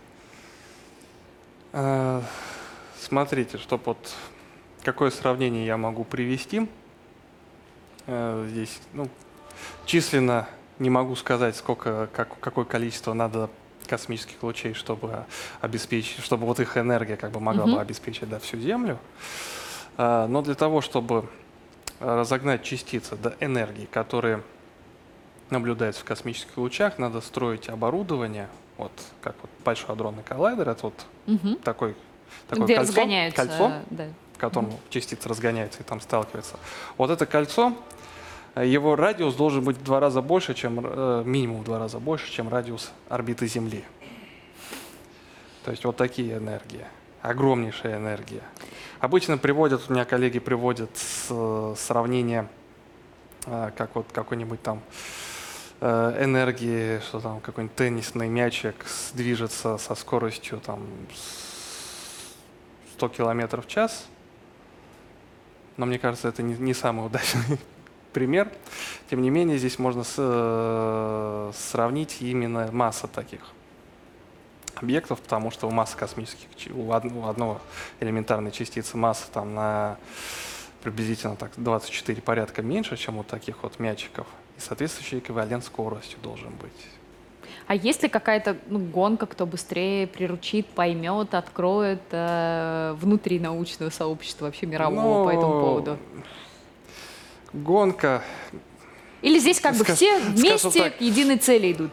[3.01, 4.13] Смотрите, чтобы вот
[4.83, 6.67] какое сравнение я могу привести.
[8.05, 9.07] Э, Здесь, ну,
[9.85, 10.47] численно
[10.79, 13.49] не могу сказать, сколько, как, какое количество надо
[13.87, 15.25] космических лучей, чтобы
[15.61, 17.75] обеспечить, чтобы вот их энергия как бы могла Мгм.
[17.75, 18.99] бы обеспечить да, всю Землю.
[19.97, 21.27] Э, Но для того, чтобы
[21.99, 24.41] разогнать частицы до энергии, которые
[25.49, 28.91] наблюдаются в космических лучах, надо строить оборудование, вот
[29.21, 31.57] как вот большой адронный коллайдер, это вот Мгм.
[31.57, 31.95] такой,
[32.47, 34.07] такое Где кольцо, кольцо, да.
[34.49, 36.57] Котором частицы разгоняются и там сталкиваются.
[36.97, 37.73] Вот это кольцо,
[38.55, 41.99] э, его радиус должен быть в два раза больше, чем э, минимум в два раза
[41.99, 43.85] больше, чем радиус орбиты Земли.
[45.63, 46.85] То есть вот такие энергии,
[47.21, 48.41] огромнейшая энергия.
[48.99, 52.49] Обычно приводят, у меня коллеги приводят с- сравнение,
[53.45, 54.81] э, как вот какой-нибудь там
[55.81, 60.79] энергии, что там какой-нибудь теннисный мячик движется со скоростью там
[61.13, 64.05] с- 100 километров в час.
[65.77, 67.57] Но мне кажется, это не, не самый удачный
[68.13, 68.51] пример.
[69.09, 73.41] Тем не менее, здесь можно с- э, сравнить именно масса таких
[74.75, 77.61] объектов, потому что у массы космических, у одного, у одного
[77.99, 79.97] элементарной частицы масса там на
[80.81, 84.27] приблизительно так 24 порядка меньше, чем у таких вот мячиков.
[84.57, 86.71] И соответствующий эквивалент скоростью должен быть.
[87.67, 94.45] А есть ли какая-то ну, гонка, кто быстрее приручит, поймет, откроет э, внутри научного сообщества
[94.45, 95.97] вообще мирового по этому Ну, поводу?
[97.53, 98.23] Гонка.
[99.21, 100.97] Или здесь как бы все вместе так.
[100.97, 101.91] к единой цели идут?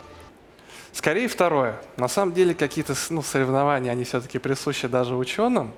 [0.93, 1.81] Скорее второе.
[1.97, 5.73] На самом деле какие-то ну, соревнования, они все-таки присущи даже ученым.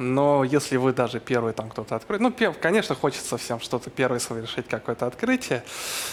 [0.00, 4.18] Но если вы даже первый там кто-то откроет, ну, пер- конечно, хочется всем что-то первое
[4.18, 5.62] совершить, какое-то открытие,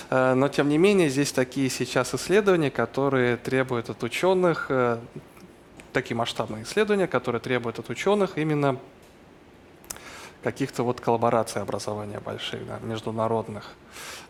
[0.10, 5.00] э, но тем не менее здесь такие сейчас исследования, которые требуют от ученых, э,
[5.94, 8.78] такие масштабные исследования, которые требуют от ученых именно
[10.44, 13.72] каких-то вот коллабораций образования больших, да, международных.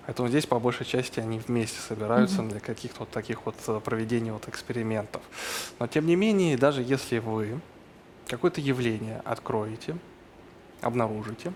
[0.06, 4.30] Поэтому здесь по большей части они вместе собираются для каких-то вот таких вот э, проведений
[4.30, 5.24] вот экспериментов.
[5.80, 7.60] Но тем не менее, даже если вы
[8.28, 9.98] какое-то явление откроете,
[10.82, 11.54] обнаружите,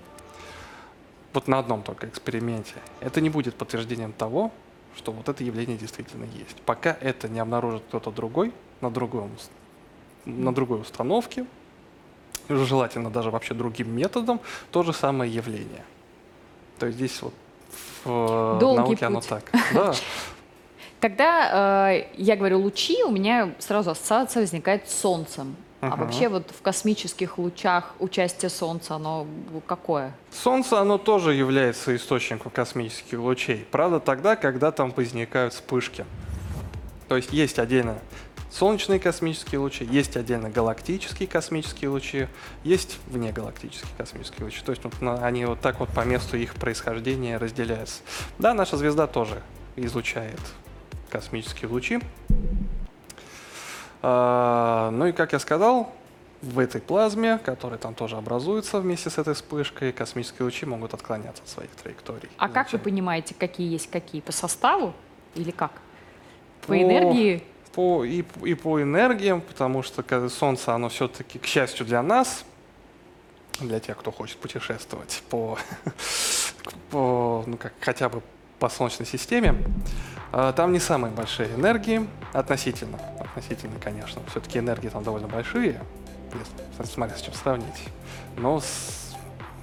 [1.34, 4.52] вот на одном только эксперименте, это не будет подтверждением того,
[4.96, 6.58] что вот это явление действительно есть.
[6.66, 9.32] Пока это не обнаружит кто-то другой на, другом,
[10.26, 11.46] на другой установке,
[12.50, 15.86] желательно даже вообще другим методом, то же самое явление.
[16.80, 17.34] То есть здесь вот
[18.04, 19.30] в э, Долгий науке оно путь.
[19.30, 19.44] так.
[19.74, 19.94] Да.
[21.00, 25.56] Когда э, я говорю лучи, у меня сразу ассоциация возникает с Солнцем.
[25.82, 29.26] А вообще вот в космических лучах участие Солнца, оно
[29.65, 30.15] какое?
[30.32, 33.65] Солнце, оно тоже является источником космических лучей.
[33.72, 36.06] Правда, тогда, когда там возникают вспышки.
[37.08, 37.98] То есть есть отдельно
[38.52, 42.28] солнечные космические лучи, есть отдельно галактические космические лучи,
[42.63, 44.62] есть внегалактические космические лучи.
[44.63, 48.02] То есть вот они вот так вот по месту их происхождения разделяются.
[48.38, 49.41] Да, наша звезда тоже
[49.76, 50.39] излучает
[51.10, 52.00] космические лучи.
[54.02, 55.92] А, ну и, как я сказал,
[56.42, 61.44] в этой плазме, которая там тоже образуется вместе с этой вспышкой, космические лучи могут отклоняться
[61.44, 62.30] от своих траекторий.
[62.38, 64.22] А как вы понимаете, какие есть какие?
[64.22, 64.94] По составу
[65.36, 65.72] или как?
[66.62, 67.44] По, По- энергии?
[67.74, 72.44] По, и, и по энергиям, потому что Солнце, оно все-таки, к счастью для нас,
[73.60, 75.58] для тех, кто хочет путешествовать по,
[76.90, 78.22] по ну, как, хотя бы
[78.62, 79.56] по Солнечной системе,
[80.32, 84.21] а, там не самые большие энергии, относительно, относительно, конечно.
[84.30, 85.82] Все-таки энергии там довольно большие,
[86.78, 87.88] если смотря с чем сравнить.
[88.38, 89.15] Но с-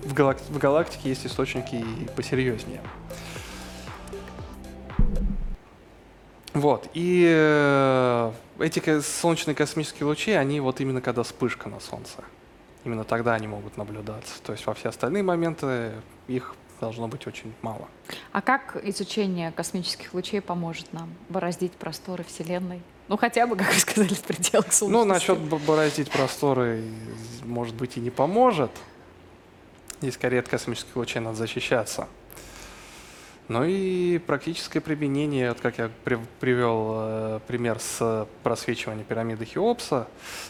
[0.02, 2.80] в, галак- в галактике есть источники и посерьезнее.
[6.54, 12.24] Вот, и э, эти солнечные космические лучи, они вот именно когда вспышка на Солнце.
[12.84, 14.42] Именно тогда они могут наблюдаться.
[14.42, 15.92] То есть во все остальные моменты
[16.26, 17.88] их должно быть очень мало.
[18.32, 22.82] А как изучение космических лучей поможет нам бороздить просторы Вселенной?
[23.08, 26.82] Ну, хотя бы, как вы сказали, в пределах Солнечной Ну, насчет бороздить просторы,
[27.42, 28.70] может быть, и не поможет.
[30.00, 32.06] Здесь скорее от космических лучей надо защищаться.
[33.48, 40.06] Ну и практическое применение, вот как я при- привел э, пример с просвечиванием пирамиды Хеопса,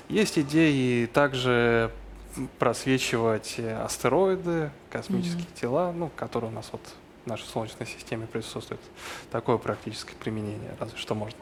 [0.08, 1.92] есть идеи также
[2.58, 6.80] просвечивать э, астероиды, космические тела, ну, которые у нас вот
[7.24, 8.80] в нашей Солнечной системе присутствуют.
[9.30, 11.38] Такое практическое применение, разве что можно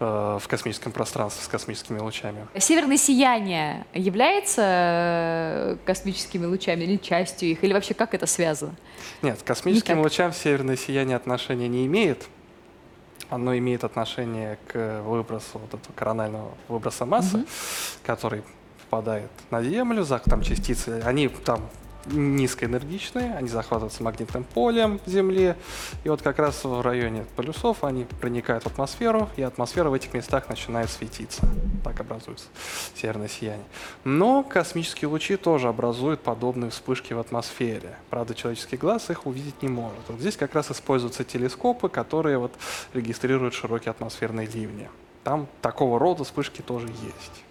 [0.00, 2.46] э, в космическом пространстве с космическими лучами.
[2.58, 7.64] Северное сияние является э, космическими лучами или частью их?
[7.64, 8.74] Или вообще как это связано?
[9.22, 10.04] Нет, к космическим Никак.
[10.04, 12.26] лучам северное сияние отношения не имеет.
[13.30, 17.46] Оно имеет отношение к выбросу вот этого коронального выброса массы, Мгм.
[18.04, 18.42] который
[18.92, 21.62] попадает на Землю, там частицы, они там
[22.06, 25.54] низкоэнергичные, они захватываются магнитным полем Земли,
[26.04, 30.12] и вот как раз в районе полюсов они проникают в атмосферу, и атмосфера в этих
[30.12, 31.48] местах начинает светиться.
[31.82, 32.48] Так образуется
[32.94, 33.64] северное сияние.
[34.04, 37.96] Но космические лучи тоже образуют подобные вспышки в атмосфере.
[38.10, 40.00] Правда, человеческий глаз их увидеть не может.
[40.08, 42.52] Вот здесь как раз используются телескопы, которые вот
[42.92, 44.90] регистрируют широкие атмосферные ливни.
[45.24, 47.44] Там такого рода вспышки тоже есть.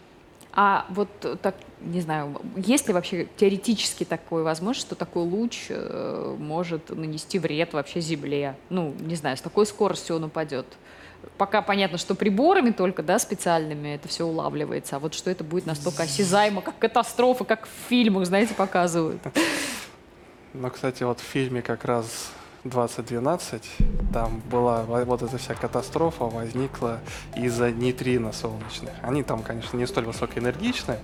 [0.53, 1.09] А вот
[1.41, 7.39] так, не знаю, есть ли вообще теоретически такое возможность, что такой луч э, может нанести
[7.39, 8.57] вред вообще Земле?
[8.69, 10.65] Ну, не знаю, с такой скоростью он упадет.
[11.37, 15.65] Пока понятно, что приборами только, да, специальными это все улавливается, а вот что это будет
[15.65, 19.21] настолько осязаемо, как катастрофа, как в фильмах, знаете, показывают.
[20.53, 22.31] Но, кстати, вот в фильме как раз
[22.63, 23.63] 2012
[24.13, 26.99] там была во- вот эта вся катастрофа возникла
[27.35, 28.93] из-за нейтрино солнечных.
[29.01, 30.97] Они там, конечно, не столь высокоэнергичны.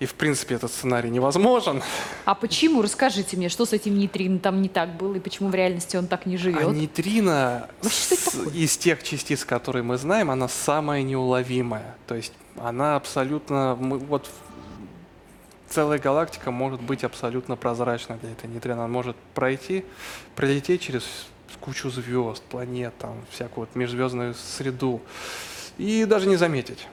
[0.00, 1.82] И, в принципе, этот сценарий невозможен.
[2.24, 2.80] А почему?
[2.80, 6.06] Расскажите мне, что с этим нейтрином там не так было, и почему в реальности он
[6.06, 6.66] так не живет?
[6.66, 11.96] А нейтрино это с- из тех частиц, которые мы знаем, она самая неуловимая.
[12.06, 13.76] То есть она абсолютно...
[13.78, 14.30] мы- вот
[15.70, 18.84] целая галактика может быть абсолютно прозрачной для этой нейтрино.
[18.84, 19.84] Она может пройти,
[20.36, 21.04] пролететь через
[21.60, 25.00] кучу звезд, планет, там, всякую вот межзвездную среду
[25.78, 26.86] и даже не заметить.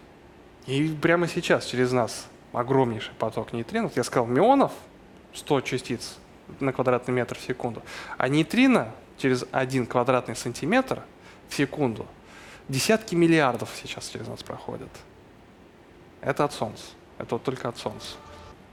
[0.67, 3.95] И прямо сейчас через нас огромнейший поток нейтринов.
[3.95, 4.71] Я сказал, мионов
[5.33, 6.17] 100 частиц
[6.59, 7.81] на квадратный метр в секунду.
[8.17, 11.03] А нейтрино через один квадратный сантиметр
[11.49, 12.05] в секунду
[12.69, 14.89] десятки миллиардов сейчас через нас проходят.
[16.21, 16.83] Это от Солнца.
[17.17, 18.15] Это вот только от Солнца.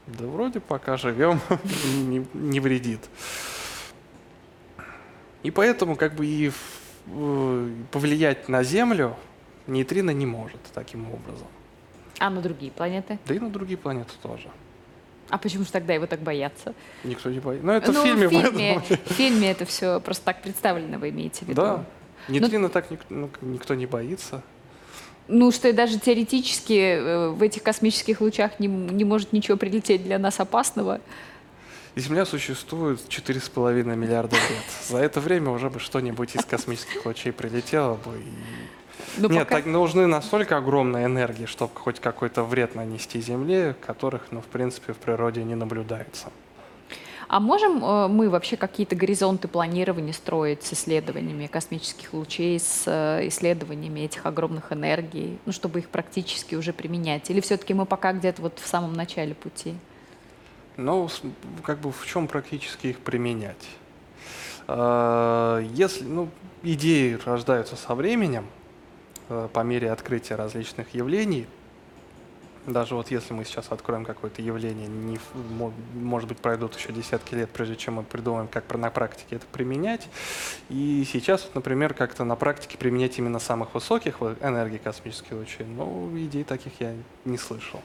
[0.06, 1.40] Да вроде пока живем,
[2.06, 3.00] не, не вредит.
[5.42, 6.50] И поэтому как бы и
[7.06, 9.16] э, повлиять на Землю
[9.66, 11.46] нейтрино не может таким образом.
[12.18, 13.18] А на другие планеты?
[13.26, 14.48] Да и на другие планеты тоже.
[15.30, 16.74] А почему же тогда его так боятся?
[17.02, 17.66] Никто не боится.
[17.66, 21.10] Но это ну, в фильме, в фильме, в фильме это все просто так представлено, вы
[21.10, 21.60] имеете в виду?
[21.62, 21.84] Да.
[22.28, 24.42] Нейтрино так ник- ну, никто не боится.
[25.28, 30.02] Ну, что и даже теоретически э, в этих космических лучах не, не может ничего прилететь
[30.04, 31.00] для нас опасного.
[31.96, 34.64] Земля существует 4,5 миллиарда лет.
[34.88, 38.18] За это время уже бы что-нибудь из космических лучей прилетело бы.
[38.18, 43.76] и- Но Нет, пока- так нужны настолько огромные энергии, чтобы хоть какой-то вред нанести Земле,
[43.86, 46.26] которых, ну, в принципе, в природе не наблюдается.
[47.34, 53.26] А можем э, мы вообще какие-то горизонты планирования строить с исследованиями космических лучей, с э,
[53.26, 57.28] исследованиями этих огромных энергий, ну, чтобы их практически уже применять?
[57.30, 59.74] Или все-таки мы пока где-то вот в самом начале пути?
[60.76, 61.08] Ну,
[61.64, 63.66] как бы в чем практически их применять?
[64.68, 66.28] Э, Если, ну,
[66.62, 68.46] идеи рождаются со временем,
[69.26, 71.48] по мере открытия различных явлений.
[72.66, 75.18] Даже вот если мы сейчас откроем какое-то явление, не,
[75.94, 80.08] может быть, пройдут еще десятки лет, прежде чем мы придумаем, как на практике это применять.
[80.70, 86.10] И сейчас, вот, например, как-то на практике применять именно самых высоких энергий космических лучей, ну,
[86.16, 86.94] идей таких я
[87.26, 87.82] не слышал.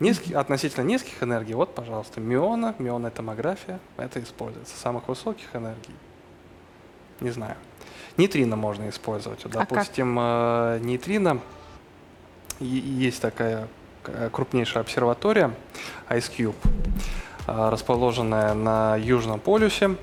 [0.00, 4.76] Низких, относительно низких энергий, вот, пожалуйста, миона, мионная томография, это используется.
[4.76, 5.94] Самых высоких энергий,
[7.20, 7.56] не знаю.
[8.16, 9.44] Нейтрино можно использовать.
[9.44, 9.68] Вот, А как?
[9.68, 11.40] Допустим, э, нейтрино,
[12.60, 13.68] есть такая
[14.04, 15.54] э, крупнейшая обсерватория,
[16.08, 16.54] IceCube,
[17.46, 19.96] э, расположенная на Южном полюсе.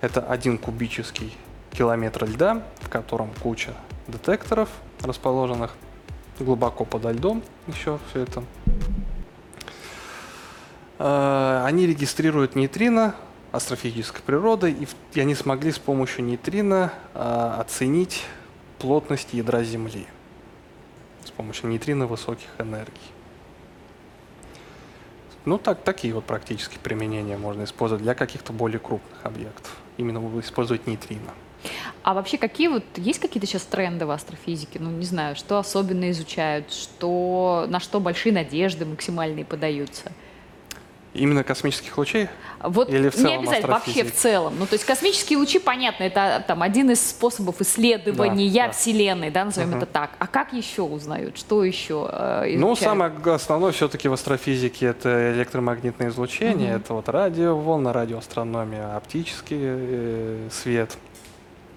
[0.00, 1.36] Это один кубический
[1.70, 3.72] километр льда, в котором куча
[4.08, 4.68] детекторов
[5.00, 5.74] расположенных
[6.38, 8.44] глубоко подо льдом еще все это.
[10.98, 13.14] Э, Они регистрируют нейтрино
[13.52, 14.74] астрофизической природы,
[15.14, 18.24] и, они смогли с помощью нейтрино э, оценить
[18.78, 20.06] плотность ядра Земли
[21.24, 23.00] с помощью нейтрино высоких энергий.
[25.44, 29.76] Ну, так, такие вот практические применения можно использовать для каких-то более крупных объектов.
[29.96, 31.32] Именно использовать нейтрино.
[32.02, 34.78] А вообще какие вот есть какие-то сейчас тренды в астрофизике?
[34.80, 40.12] Ну не знаю, что особенно изучают, что на что большие надежды максимальные подаются.
[41.14, 42.28] Именно космических лучей?
[42.60, 44.54] Вот Или в не целом обязательно, вообще в целом.
[44.58, 48.72] Ну, то есть космические лучи, понятно, это там один из способов исследования Да, да.
[48.72, 49.78] Вселенной, да, назовем Мгм.
[49.78, 50.10] это так.
[50.18, 51.36] А как еще узнают?
[51.36, 56.80] Что еще э, Ну, самое основное все-таки в астрофизике это электромагнитное излучение, Мгм.
[56.82, 60.96] это вот радиоволны, радиоастрономия, оптический э, свет,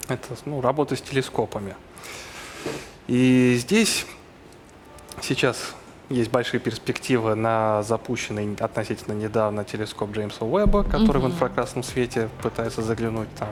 [0.07, 1.75] это ну, работа с телескопами.
[3.07, 4.05] И здесь
[5.21, 5.75] сейчас
[6.09, 11.33] есть большие перспективы на запущенный относительно недавно телескоп Джеймса Уэбба, который в Мгм.
[11.33, 13.49] инфракрасном свете пытается заглянуть там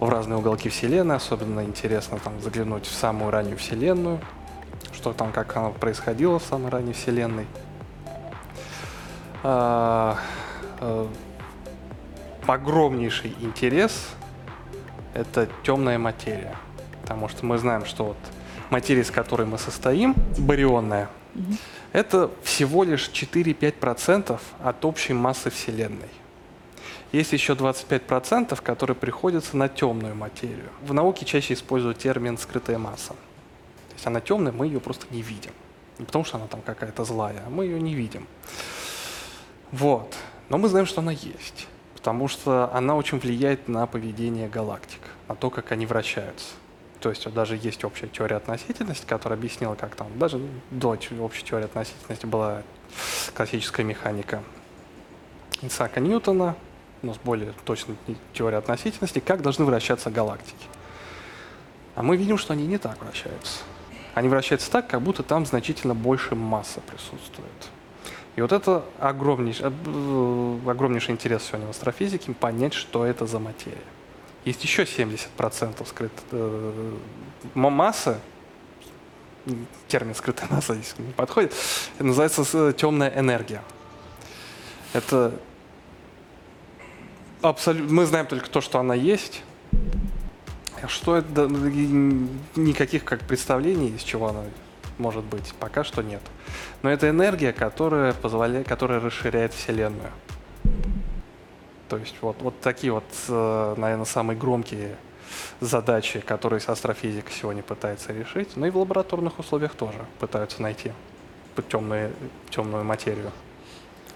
[0.00, 1.16] в разные уголки Вселенной.
[1.16, 4.20] Особенно интересно там заглянуть в самую раннюю Вселенную,
[4.92, 7.46] что там, как оно происходило в самой ранней Вселенной.
[9.42, 10.18] А,
[10.80, 11.06] э,
[12.46, 14.08] огромнейший интерес–
[15.14, 16.56] это темная материя.
[17.02, 18.16] Потому что мы знаем, что вот
[18.70, 21.08] материя, из которой мы состоим, барионная,
[21.92, 26.08] Это всего лишь 4-5% от общей массы Вселенной.
[27.12, 30.70] Есть еще 25%, которые приходятся на темную материю.
[30.82, 33.10] В науке чаще используют термин «скрытая масса».
[33.10, 35.52] То есть она темная, мы ее просто не видим.
[35.98, 38.26] Не потому что она там какая-то злая, а мы ее не видим.
[39.70, 40.16] Вот.
[40.48, 41.68] Но мы знаем, что она есть.
[41.94, 46.54] Потому что она очень влияет на поведение галактик, на то, как они вращаются.
[47.02, 50.40] То есть даже есть общая теория относительности, которая объяснила, как там, даже
[50.70, 52.62] до общей теории относительности была
[53.34, 54.40] классическая механика
[55.62, 56.54] Исаака Ньютона,
[57.02, 57.96] но с более точной
[58.32, 60.66] теорией относительности, как должны вращаться галактики.
[61.96, 63.64] А мы видим, что они не так вращаются.
[64.14, 67.50] Они вращаются так, как будто там значительно больше массы присутствует.
[68.36, 73.76] И вот это огромнейший, э, огромнейший интерес сегодня в астрофизике, понять, что это за материя.
[74.44, 76.96] Есть еще 70% скрытой э,
[77.54, 78.18] массы,
[79.88, 81.54] термин скрытая масса здесь не подходит,
[81.98, 83.62] называется темная энергия.
[84.92, 85.32] Это
[87.40, 89.42] абсолютно, мы знаем только то, что она есть,
[90.82, 92.26] а что это, и
[92.56, 94.44] никаких как представлений, из чего она
[94.98, 96.22] может быть, пока что нет.
[96.82, 100.12] Но это энергия, которая позволяет, которая расширяет Вселенную.
[101.92, 104.96] То есть вот, вот такие вот, э, наверное, самые громкие
[105.60, 108.48] задачи, которые астрофизика сегодня пытается решить.
[108.56, 110.92] Ну и в лабораторных условиях тоже пытаются найти
[111.68, 112.12] темную,
[112.48, 113.30] темную материю.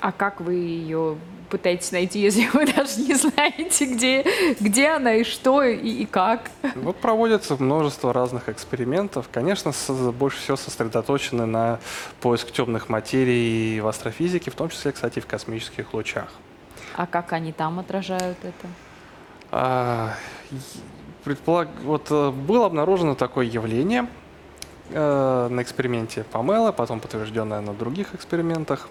[0.00, 1.18] А как вы ее
[1.50, 4.24] пытаетесь найти, если вы даже не знаете, где,
[4.58, 6.50] где она и что, и, и как?
[6.76, 9.28] Вот проводится множество разных экспериментов.
[9.30, 11.78] Конечно, с- больше всего сосредоточены на
[12.22, 16.32] поиск темных материй в астрофизике, в том числе, кстати, в космических лучах.
[16.96, 18.68] А как они там отражают это?
[19.50, 20.14] А,
[21.24, 21.68] предполаг...
[21.82, 24.08] Вот э, было обнаружено такое явление
[24.90, 28.88] э, на эксперименте Памела, потом подтвержденное на других экспериментах,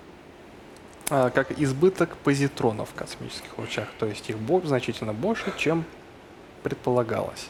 [1.09, 3.87] а, как избыток позитронов в космических лучах.
[3.97, 5.83] То есть их бо- значительно больше, чем
[6.61, 7.49] предполагалось.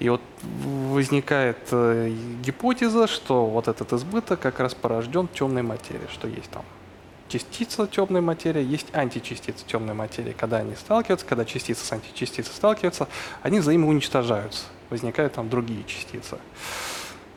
[0.00, 6.26] И вот возникает э, гипотеза, что вот этот избыток как раз порожден темной материей, что
[6.26, 6.64] есть там
[7.32, 10.34] частица темной материи, есть античастица темной материи.
[10.38, 13.08] Когда они сталкиваются, когда частица с античастицей сталкиваются,
[13.42, 14.64] они взаимоуничтожаются.
[14.90, 16.38] Возникают там другие частицы.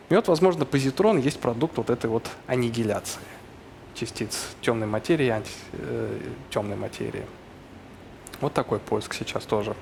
[0.09, 3.21] И вот, возможно, позитрон есть продукт вот этой вот аннигиляции
[3.93, 6.19] частиц темной материи и анти, э,
[6.49, 7.25] темной материи.
[8.41, 9.73] Вот такой поиск сейчас тоже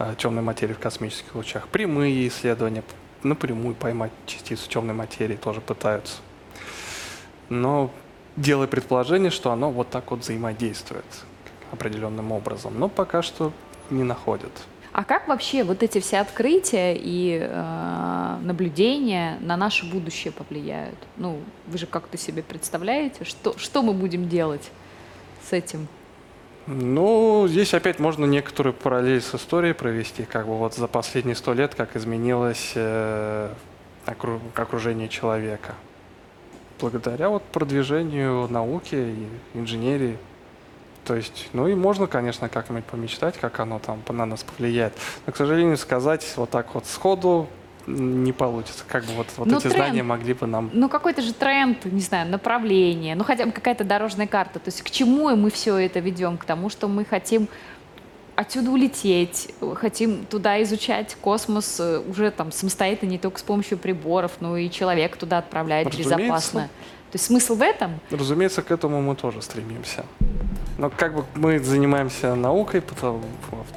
[0.00, 1.68] э, темной материи в космических лучах.
[1.68, 2.82] Прямые исследования,
[3.22, 6.16] напрямую поймать частицу темной материи тоже пытаются.
[7.48, 7.92] Но
[8.36, 11.04] делая предположение, что оно вот так вот взаимодействует
[11.72, 12.78] определенным образом.
[12.78, 13.52] Но пока что
[13.90, 14.52] не находят.
[14.92, 20.96] А как вообще вот эти все открытия и э, наблюдения на наше будущее повлияют?
[21.18, 24.70] Ну, вы же как-то себе представляете, что, что мы будем делать
[25.46, 25.86] с этим?
[26.66, 31.52] Ну, здесь опять можно некоторую параллель с историей провести, как бы вот за последние сто
[31.52, 33.52] лет, как изменилось э,
[34.06, 35.74] окру- окружение человека.
[36.80, 40.18] Благодаря вот продвижению науки и инженерии.
[41.04, 44.92] То есть, ну и можно, конечно, как-нибудь помечтать, как оно там на нас повлияет.
[45.24, 47.48] Но, к сожалению, сказать вот так вот сходу
[47.86, 48.84] не получится.
[48.88, 49.76] Как бы вот, вот Ну, эти тренд.
[49.76, 50.70] знания могли бы нам...
[50.72, 54.58] Ну, какой-то же тренд, не знаю, направление, ну, хотя бы какая-то дорожная карта.
[54.58, 56.36] То есть к чему мы все это ведем?
[56.36, 57.48] К тому, что мы хотим
[58.36, 64.32] отсюда улететь, хотим туда изучать космос э, уже там самостоятельно, не только с помощью приборов,
[64.40, 66.16] но и человек туда отправлять Разумеется.
[66.16, 66.60] безопасно.
[67.10, 67.98] То есть смысл в этом?
[68.10, 70.04] Разумеется, к этому мы тоже стремимся.
[70.76, 72.82] Но как бы мы занимаемся наукой,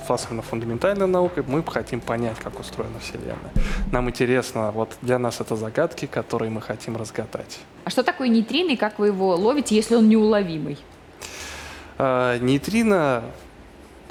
[0.07, 3.51] особенно фундаментальной наукой, мы хотим понять, как устроена Вселенная.
[3.93, 7.59] Нам интересно, вот для нас это загадки, которые мы хотим разгадать.
[7.85, 10.77] А что такое нейтрино и как вы его ловите, если он неуловимый?
[11.97, 13.23] А, нейтрино—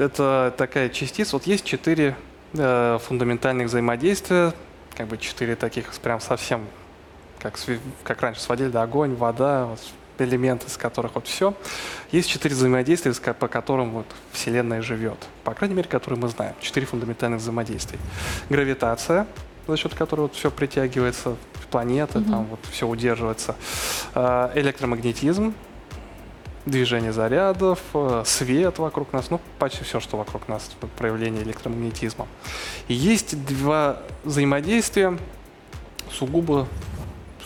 [0.00, 1.36] это такая частица.
[1.36, 2.16] Вот есть четыре
[2.54, 4.52] э, фундаментальных взаимодействия,
[4.96, 6.66] как бы четыре таких прям совсем,
[7.38, 7.58] как,
[8.04, 9.80] как раньше сводили, да, огонь, вода, вот
[10.18, 11.54] элементы, из которых вот все.
[12.10, 15.18] Есть четыре взаимодействия, по которым вот Вселенная живет.
[15.44, 16.54] По крайней мере, которые мы знаем.
[16.60, 17.98] Четыре фундаментальных взаимодействия.
[18.50, 19.26] Гравитация,
[19.66, 21.36] за счет которой вот все притягивается,
[21.70, 23.54] планеты, там вот все удерживается.
[24.14, 25.54] А, Электромагнетизм,
[26.68, 32.26] движение зарядов, э, свет вокруг нас, ну, почти все, что вокруг нас, проявление электромагнетизма.
[32.88, 35.18] И есть два взаимодействия
[36.10, 36.66] сугубо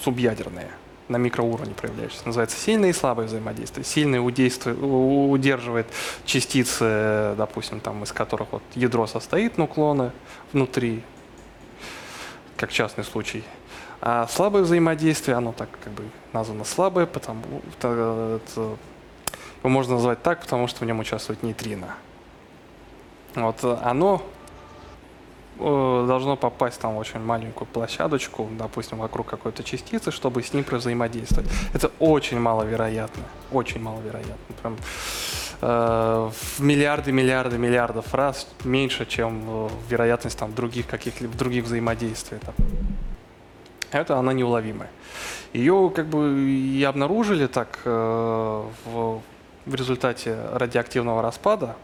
[0.02, 0.70] субъядерные,
[1.08, 2.26] на микроуровне проявляющиеся.
[2.26, 3.84] Называется сильное и слабое взаимодействие.
[3.84, 5.86] Сильное удерживает
[6.24, 10.12] частицы, допустим, там, из которых вот ядро состоит, нуклоны
[10.52, 11.02] внутри,
[12.56, 13.44] как частный случай.
[14.00, 17.42] А слабое взаимодействие, оно так как бы названо слабое, потому
[17.78, 18.76] это-
[19.62, 21.94] его можно назвать так, потому что в нем участвует нейтрино.
[23.34, 24.22] Вот оно
[25.58, 30.64] э, должно попасть там в очень маленькую площадочку, допустим, вокруг какой-то частицы, чтобы с ним
[30.68, 31.48] взаимодействовать.
[31.72, 34.54] Это очень маловероятно, очень маловероятно.
[34.60, 34.76] Прям
[35.60, 42.38] э, в миллиарды, миллиарды, миллиардов раз меньше, чем э, вероятность там других каких-либо других взаимодействий.
[42.38, 42.54] там.
[43.92, 44.90] Это она неуловимая.
[45.52, 49.20] Ее как бы и обнаружили так э, в,
[49.66, 51.76] в результате радиоактивного распада,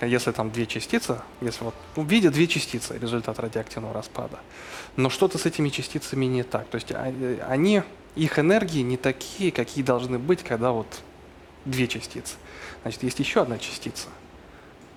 [0.00, 4.38] если там две частицы, если вот ну, видят две частицы, результат радиоактивного распада,
[4.96, 6.66] но что-то с этими частицами не так.
[6.68, 7.82] То есть а- э, они,
[8.14, 11.02] их энергии не такие, какие должны быть, когда вот
[11.64, 12.34] две частицы.
[12.82, 14.08] Значит, есть еще одна частица,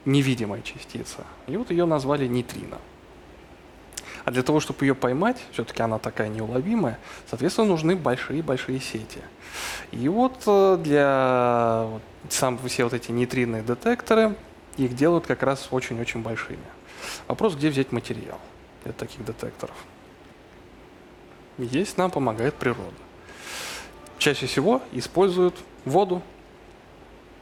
[0.05, 1.25] невидимая частица.
[1.47, 2.77] И вот ее назвали нейтрино.
[4.29, 9.21] А для того, чтобы ее поймать, все-таки она такая неуловимая, соответственно, нужны большие-большие сети.
[9.89, 11.87] И вот э, для
[12.29, 14.35] сам все вот эти нейтринные детекторы,
[14.77, 16.59] их делают как раз очень-очень большими.
[17.27, 18.37] Вопрос, где взять материал
[18.83, 19.75] для таких детекторов.
[21.57, 22.93] Есть, нам помогает природа.
[24.19, 25.55] Чаще всего используют
[25.85, 26.21] воду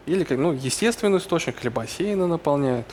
[0.05, 2.87] или ну, естественный источник, или бассейны наполняют.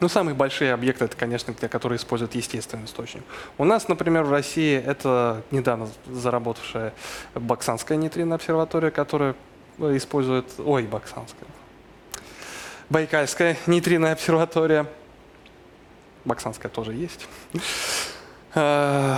[0.00, 3.22] Ну, самые большие объекты, это, конечно, те, которые используют естественный источник.
[3.58, 6.94] У нас, например, в России это недавно заработавшая
[7.34, 9.34] Баксанская нейтринная обсерватория, которая
[9.78, 10.46] э, использует...
[10.58, 11.48] Ой, Баксанская.
[12.88, 14.86] Байкальская нейтринная обсерватория.
[16.24, 17.28] Баксанская тоже есть.
[18.54, 19.16] Э,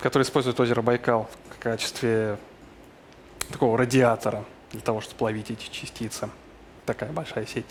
[0.00, 2.38] Которая использует озеро Байкал в качестве
[3.50, 6.28] такого радиатора для того, чтобы ловить эти частицы.
[6.86, 7.64] Такая большая сеть.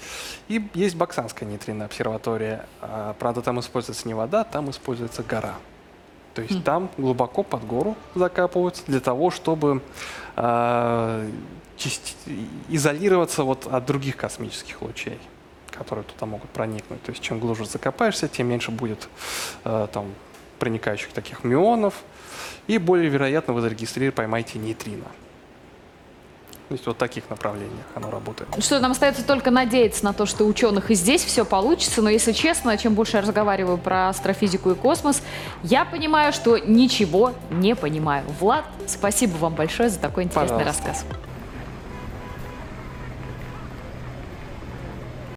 [0.47, 2.65] И есть Баксанская нейтринная обсерватория.
[2.81, 5.55] А, Правда, там используется не вода, там используется гора.
[6.33, 6.63] То есть Хм.
[6.63, 9.83] там глубоко под гору закапываются для того, чтобы
[10.35, 11.29] а,
[11.77, 12.15] части-
[12.69, 15.19] изолироваться вот от других космических лучей,
[15.69, 17.03] которые туда могут проникнуть.
[17.03, 19.07] То есть чем глубже закопаешься, тем меньше будет
[19.63, 20.07] а, там
[20.57, 21.93] проникающих таких мюонов,
[22.65, 25.05] и более вероятно вы зарегистрируете, поймаете нейтрино.
[26.73, 28.49] То есть вот в таких направлениях оно работает.
[28.57, 32.01] Что нам остается только надеяться на то, что ученых и здесь все получится.
[32.01, 35.21] Но если честно, чем больше я разговариваю про астрофизику и космос,
[35.61, 38.25] я понимаю, что ничего не понимаю.
[38.39, 40.87] Влад, спасибо вам большое за такой интересный Пожалуйста.
[40.87, 41.05] рассказ.